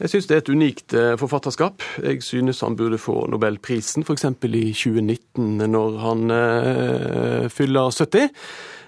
Jeg 0.02 0.10
syns 0.10 0.28
det 0.28 0.34
er 0.34 0.42
et 0.42 0.50
unikt 0.50 0.94
eh, 0.98 1.14
forfatterskap. 1.22 1.84
Jeg 2.02 2.24
synes 2.26 2.64
han 2.66 2.76
burde 2.78 2.98
få 2.98 3.28
nobelprisen, 3.30 4.02
f.eks. 4.02 4.26
i 4.26 4.72
2019, 4.74 5.62
når 5.70 5.98
han 6.02 6.34
øh, 6.34 7.50
fyller 7.54 7.94
70. 7.94 8.32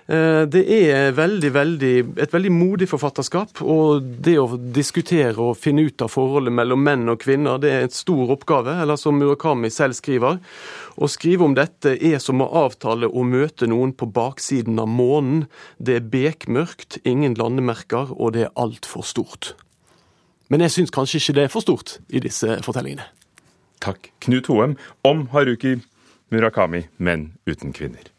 Eh, 0.06 0.44
det 0.52 0.64
er 0.68 1.14
veldig, 1.16 1.50
veldig, 1.56 1.92
et 2.20 2.34
veldig 2.34 2.52
modig 2.52 2.88
forfatterskap. 2.92 3.62
Og 3.64 4.04
det 4.26 4.36
å 4.42 4.58
diskutere 4.58 5.36
og 5.40 5.56
finne 5.60 5.86
ut 5.88 6.04
av 6.04 6.12
forholdet 6.12 6.54
mellom 6.56 6.84
menn 6.84 7.08
og 7.14 7.22
kvinner, 7.24 7.62
det 7.62 7.72
er 7.72 7.88
en 7.88 7.96
stor 7.96 8.34
oppgave. 8.36 8.76
Eller 8.84 9.00
som 9.00 9.18
Murakami 9.20 9.72
selv 9.72 9.96
skriver, 10.00 10.42
å 11.00 11.10
skrive 11.10 11.48
om 11.48 11.56
dette 11.58 11.96
er 11.96 12.20
som 12.24 12.44
å 12.44 12.52
avtale 12.66 13.08
å 13.08 13.26
møte 13.26 13.70
noen 13.72 13.96
på 13.96 14.10
baksiden 14.12 14.82
av 14.84 14.92
månen. 14.92 15.46
Det 15.80 16.00
er 16.00 16.08
bekmørkt, 16.14 17.00
ingen 17.08 17.38
landemerker, 17.40 18.12
og 18.18 18.36
det 18.36 18.48
er 18.48 18.56
altfor 18.60 19.08
stort. 19.08 19.54
Men 20.52 20.62
jeg 20.66 20.76
syns 20.76 20.94
kanskje 20.94 21.22
ikke 21.22 21.38
det 21.40 21.48
er 21.48 21.54
for 21.54 21.66
stort 21.66 21.98
i 22.14 22.22
disse 22.22 22.60
fortellingene. 22.66 23.08
Takk. 23.84 24.12
Knut 24.24 24.48
Hoem 24.52 24.78
om 25.08 25.28
Haruki 25.34 25.80
Murakami, 26.32 26.86
men 26.98 27.32
uten 27.50 27.74
kvinner. 27.76 28.13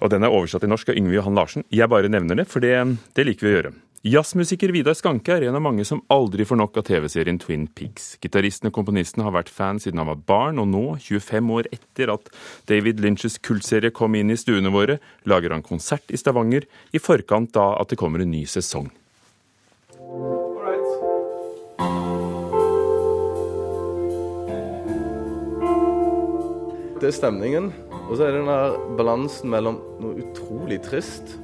Og 0.00 0.12
den 0.12 0.26
er 0.26 0.34
oversatt 0.34 0.64
til 0.64 0.72
norsk 0.72 0.92
av 0.92 1.00
Yngve 1.00 1.16
Johan 1.16 1.38
Larsen. 1.38 1.66
Jeg 1.72 1.88
bare 1.92 2.10
nevner 2.12 2.38
det, 2.38 2.48
for 2.50 2.64
det, 2.64 2.76
det 3.16 3.26
liker 3.26 3.46
vi 3.46 3.52
å 3.52 3.56
gjøre. 3.56 3.74
Jazzmusiker 4.06 4.70
Vidar 4.70 4.94
Skanke 4.94 5.34
er 5.34 5.48
en 5.48 5.56
av 5.58 5.62
mange 5.64 5.82
som 5.88 5.98
aldri 6.14 6.44
får 6.46 6.60
nok 6.60 6.76
av 6.78 6.84
TV-serien 6.86 7.40
Twin 7.42 7.64
Pigs. 7.66 8.12
Gitaristen 8.22 8.68
og 8.68 8.76
komponisten 8.76 9.24
har 9.26 9.34
vært 9.34 9.50
fan 9.50 9.80
siden 9.82 9.98
han 9.98 10.06
var 10.06 10.20
barn, 10.28 10.60
og 10.62 10.68
nå, 10.70 10.84
25 11.02 11.50
år 11.56 11.66
etter 11.74 12.12
at 12.14 12.30
David 12.70 13.02
Lynches 13.02 13.40
kultserie 13.42 13.90
kom 13.90 14.14
inn 14.14 14.30
i 14.30 14.38
stuene 14.38 14.70
våre, 14.70 15.00
lager 15.26 15.56
han 15.56 15.66
konsert 15.66 16.14
i 16.14 16.20
Stavanger 16.20 16.68
i 16.94 17.02
forkant 17.02 17.50
da 17.56 17.72
at 17.80 17.90
det 17.90 17.98
kommer 17.98 18.22
en 18.22 18.30
ny 18.30 18.44
sesong. 18.46 18.92
Det 26.96 27.10
er 27.10 27.18
stemningen. 27.18 27.72
Og 28.06 28.14
så 28.14 28.26
er 28.26 28.36
det 28.36 28.44
den 28.44 28.50
der 28.50 28.76
balansen 28.98 29.50
mellom 29.50 29.80
noe 29.98 30.22
utrolig 30.22 30.78
trist 30.84 31.34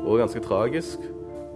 og 0.00 0.18
ganske 0.18 0.42
tragisk, 0.42 1.04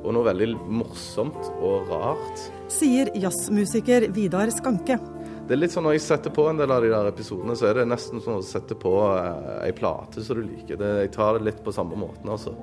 og 0.05 0.13
noe 0.15 0.27
veldig 0.27 0.51
morsomt 0.69 1.49
og 1.65 1.89
rart. 1.91 2.45
Sier 2.71 3.11
jazzmusiker 3.19 4.11
Vidar 4.15 4.53
Skanke. 4.55 4.99
Det 5.45 5.57
er 5.57 5.61
litt 5.61 5.75
sånn 5.75 5.85
Når 5.85 5.99
jeg 5.99 6.05
setter 6.07 6.33
på 6.33 6.47
en 6.49 6.61
del 6.61 6.73
av 6.73 6.85
de 6.85 6.93
der 6.93 7.11
episodene, 7.11 7.57
så 7.57 7.69
er 7.69 7.81
det 7.81 7.89
nesten 7.91 8.23
sånn 8.25 8.41
å 8.41 8.47
sette 8.47 8.77
på 8.81 8.95
eh, 9.11 9.67
ei 9.67 9.73
plate 9.77 10.25
som 10.25 10.39
du 10.39 10.47
liker. 10.47 10.79
Det, 10.81 10.93
jeg 11.03 11.15
tar 11.17 11.39
det 11.39 11.51
litt 11.51 11.65
på 11.65 11.75
samme 11.75 11.99
måten, 12.01 12.31
altså. 12.33 12.55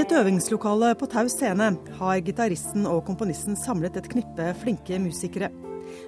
I 0.00 0.02
et 0.02 0.12
øvingslokale 0.16 0.94
på 0.96 1.04
Tau 1.12 1.28
scene 1.28 1.66
har 1.98 2.20
gitaristen 2.24 2.86
og 2.88 3.02
komponisten 3.04 3.52
samlet 3.52 3.98
et 4.00 4.06
knippe 4.08 4.46
flinke 4.62 4.96
musikere. 4.96 5.50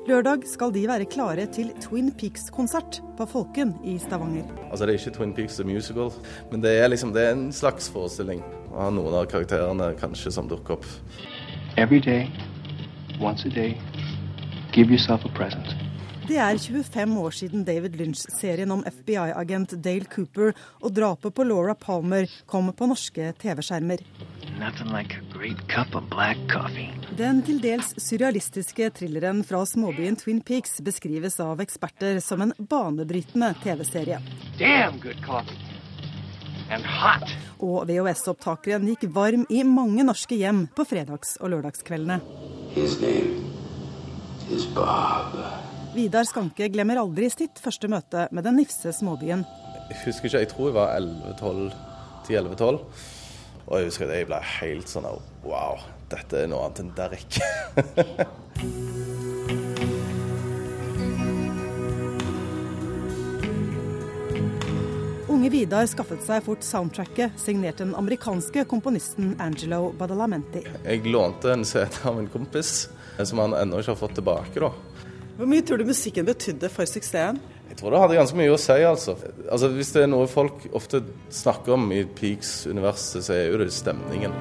Lørdag 0.08 0.46
skal 0.48 0.72
de 0.72 0.86
være 0.88 1.04
klare 1.12 1.44
til 1.52 1.68
Twin 1.76 2.08
Peaks-konsert 2.16 3.02
på 3.18 3.26
Folken 3.28 3.74
i 3.84 3.98
Stavanger. 4.00 4.48
Altså 4.70 4.86
Det 4.86 4.94
er 4.94 4.98
ikke 4.98 5.14
Twin 5.18 5.34
Peaks 5.34 5.60
the 5.60 5.68
Musical, 5.68 6.08
men 6.50 6.62
det 6.62 6.72
er, 6.78 6.88
liksom, 6.88 7.12
det 7.12 7.26
er 7.26 7.36
en 7.36 7.52
slags 7.52 7.90
forestilling. 7.90 8.40
av 8.72 8.94
noen 8.94 9.12
av 9.12 9.28
karakterene 9.28 9.92
kanskje 10.00 10.32
som 10.32 10.48
dukker 10.48 10.78
opp. 10.78 10.86
Every 11.76 12.00
day, 12.00 12.30
once 13.20 13.44
a 13.44 13.50
day, 13.50 13.76
give 14.72 14.88
yourself 14.88 15.20
a 15.26 15.36
present. 15.36 15.81
Det 16.22 16.36
er 16.38 16.58
25 16.58 17.16
år 17.18 17.34
siden 17.34 17.64
David 17.66 17.96
Lynch-serien 17.98 18.70
om 18.70 18.84
FBI-agent 18.86 19.74
Dale 19.82 20.06
Cooper 20.06 20.52
og 20.78 20.92
drapet 20.94 21.34
på 21.34 21.46
Laura 21.48 21.74
Palmer 21.74 22.28
kom 22.46 22.70
på 22.72 22.86
norske 22.86 23.32
TV-skjermer. 23.42 24.04
Like 24.62 25.18
Den 27.18 27.42
til 27.42 27.58
dels 27.64 27.90
surrealistiske 27.98 28.90
thrilleren 28.98 29.42
fra 29.46 29.64
småbyen 29.66 30.16
Twin 30.20 30.38
Peaks 30.46 30.78
beskrives 30.86 31.40
av 31.42 31.60
eksperter 31.64 32.20
som 32.22 32.44
en 32.46 32.54
banebrytende 32.58 33.50
TV-serie. 33.64 34.20
Og 37.58 37.82
VHS-opptakeren 37.90 38.86
gikk 38.92 39.08
varm 39.10 39.42
i 39.50 39.64
mange 39.66 40.06
norske 40.06 40.38
hjem 40.38 40.68
på 40.70 40.86
fredags- 40.86 41.34
og 41.42 41.50
lørdagskveldene. 41.56 42.20
Vidar 45.92 46.24
Skanke 46.24 46.70
glemmer 46.72 46.96
aldri 47.02 47.26
sitt 47.28 47.58
første 47.60 47.84
møte 47.92 48.24
med 48.32 48.46
den 48.46 48.56
nifse 48.56 48.94
småbyen. 48.96 49.42
Jeg 49.90 49.98
husker 50.06 50.30
ikke, 50.30 50.38
jeg 50.40 50.48
tror 50.48 50.70
jeg 50.70 50.76
var 50.78 50.88
10-11-12. 52.24 52.78
Og 53.66 53.74
jeg 53.76 53.90
husker 53.90 54.08
at 54.08 54.14
jeg 54.16 54.28
ble 54.30 54.38
helt 54.56 54.88
sånn 54.88 55.04
Wow, 55.44 55.82
dette 56.08 56.44
er 56.44 56.48
noe 56.48 56.64
annet 56.64 56.80
enn 56.80 56.94
Derrick. 56.96 57.36
Unge 65.32 65.50
Vidar 65.52 65.84
skaffet 65.90 66.24
seg 66.24 66.40
fort 66.46 66.64
soundtracket, 66.64 67.36
signert 67.40 67.82
den 67.82 67.92
amerikanske 67.98 68.64
komponisten 68.70 69.34
Angelo 69.42 69.90
Badalamenti. 69.98 70.64
Jeg 70.86 71.04
lånte 71.04 71.52
en 71.52 71.68
CD 71.68 72.00
av 72.08 72.16
en 72.20 72.32
kompis, 72.32 72.88
som 73.20 73.44
han 73.44 73.52
ennå 73.60 73.82
ikke 73.82 73.92
har 73.92 74.00
fått 74.06 74.16
tilbake. 74.22 74.56
da. 74.62 74.72
Hvor 75.36 75.48
mye 75.48 75.64
tror 75.64 75.80
du 75.80 75.88
musikken 75.88 76.26
betydde 76.28 76.68
for 76.72 76.88
suksessen? 76.88 77.40
Jeg 77.70 77.78
tror 77.78 77.94
det 77.94 78.02
hadde 78.02 78.18
ganske 78.18 78.36
mye 78.36 78.52
å 78.52 78.58
si, 78.60 78.76
altså. 78.84 79.14
altså. 79.48 79.70
Hvis 79.72 79.94
det 79.94 80.04
er 80.04 80.12
noe 80.12 80.28
folk 80.28 80.66
ofte 80.76 81.00
snakker 81.32 81.78
om 81.78 81.88
i 81.96 82.02
Peaks-universet, 82.04 83.24
så 83.24 83.38
er 83.38 83.48
jo 83.48 83.62
det 83.62 83.72
stemningen. 83.72 84.36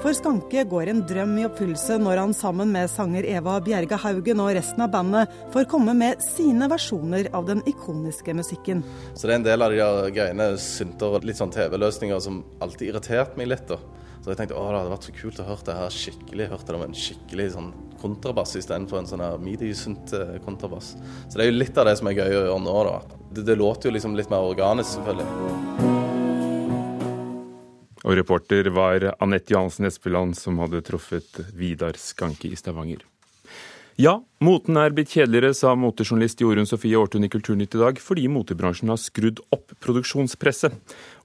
For 0.00 0.16
Skanke 0.16 0.62
går 0.64 0.88
en 0.88 1.02
drøm 1.04 1.34
i 1.36 1.42
oppfyllelse 1.44 1.98
når 2.00 2.22
han 2.22 2.30
sammen 2.32 2.70
med 2.72 2.88
sanger 2.88 3.26
Eva 3.28 3.58
Bjerga 3.60 3.98
Haugen 4.00 4.40
og 4.40 4.54
resten 4.56 4.80
av 4.80 4.94
bandet 4.94 5.34
får 5.52 5.66
komme 5.68 5.92
med 5.92 6.22
sine 6.24 6.70
versjoner 6.72 7.28
av 7.36 7.44
den 7.50 7.60
ikoniske 7.68 8.32
musikken. 8.38 8.80
Så 9.12 9.28
det 9.28 9.34
er 9.34 9.40
en 9.42 9.44
del 9.50 9.66
av 9.66 9.74
de 9.74 9.82
der 9.82 10.14
greiene, 10.16 10.46
synter 10.56 11.18
og 11.18 11.28
litt 11.28 11.36
sånn 11.36 11.52
TV-løsninger 11.52 12.24
som 12.24 12.40
alltid 12.64 12.94
irriterte 12.94 13.36
meg 13.36 13.52
litt. 13.52 13.68
da. 13.68 13.76
Så 14.24 14.32
jeg 14.32 14.40
tenkte 14.40 14.56
å, 14.56 14.64
det 14.72 14.80
hadde 14.80 14.94
vært 14.94 15.10
så 15.10 15.16
kult 15.20 15.44
å 15.44 15.48
høre 15.50 15.68
det 15.68 15.78
her 15.82 15.94
skikkelig. 15.98 16.48
Hørte 16.54 16.72
det 16.72 16.80
med 16.80 16.88
en 16.88 16.98
skikkelig 17.04 17.48
sånn 17.58 17.70
kontrabass 18.00 18.56
istedenfor 18.56 19.02
en 19.02 19.12
sånn 19.12 19.28
midi-synt 19.44 20.16
kontrabass. 20.48 20.94
Så 21.28 21.36
det 21.36 21.44
er 21.44 21.52
jo 21.52 21.60
litt 21.60 21.76
av 21.76 21.92
det 21.92 21.98
som 22.00 22.08
er 22.08 22.16
gøy 22.16 22.28
å 22.30 22.42
gjøre 22.48 22.58
nå, 22.64 22.82
da. 22.88 22.98
Det, 23.36 23.48
det 23.52 23.60
låter 23.60 23.92
jo 23.92 23.98
liksom 24.00 24.16
litt 24.16 24.32
mer 24.32 24.48
organisk, 24.48 24.96
selvfølgelig. 24.96 25.89
Og 28.04 28.16
reporter 28.16 28.70
var 28.72 29.10
Anette 29.20 29.52
Johansen 29.54 29.88
Espeland, 29.88 30.36
som 30.38 30.58
hadde 30.62 30.80
truffet 30.86 31.42
Vidar 31.56 31.98
Skanke 32.00 32.48
i 32.48 32.56
Stavanger. 32.56 33.04
Ja, 34.00 34.14
moten 34.40 34.78
er 34.80 34.94
blitt 34.96 35.10
kjedeligere, 35.12 35.52
sa 35.52 35.74
motejournalist 35.76 36.40
Jorunn 36.40 36.68
Sofie 36.68 36.96
Aartun 36.96 37.26
i 37.26 37.28
Kulturnytt 37.28 37.74
i 37.76 37.82
dag, 37.82 37.98
fordi 38.00 38.30
motebransjen 38.32 38.88
har 38.88 38.96
skrudd 38.96 39.42
opp 39.52 39.74
produksjonspresset. 39.84 40.78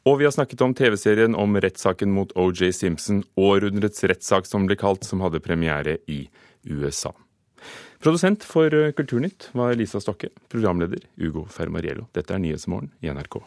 Og 0.03 0.19
vi 0.19 0.27
har 0.27 0.35
snakket 0.35 0.65
om 0.65 0.75
TV-serien 0.75 1.37
om 1.39 1.55
rettssaken 1.55 2.11
mot 2.11 2.35
OJ 2.35 2.73
Simpson, 2.75 3.23
århundrets 3.39 4.03
rettssak 4.11 4.49
som 4.49 4.67
ble 4.67 4.75
kalt, 4.81 5.07
som 5.07 5.23
hadde 5.23 5.39
premiere 5.45 6.01
i 6.11 6.25
USA. 6.67 7.15
Produsent 8.03 8.43
for 8.43 8.75
Kulturnytt 8.97 9.53
var 9.55 9.71
Lisa 9.79 10.03
Stokke, 10.03 10.33
programleder 10.51 11.07
Ugo 11.15 11.47
Fermariello. 11.47 12.09
Dette 12.11 12.35
er 12.35 12.43
Nyhetsmorgen 12.43 12.91
i 12.99 13.07
NRK. 13.07 13.39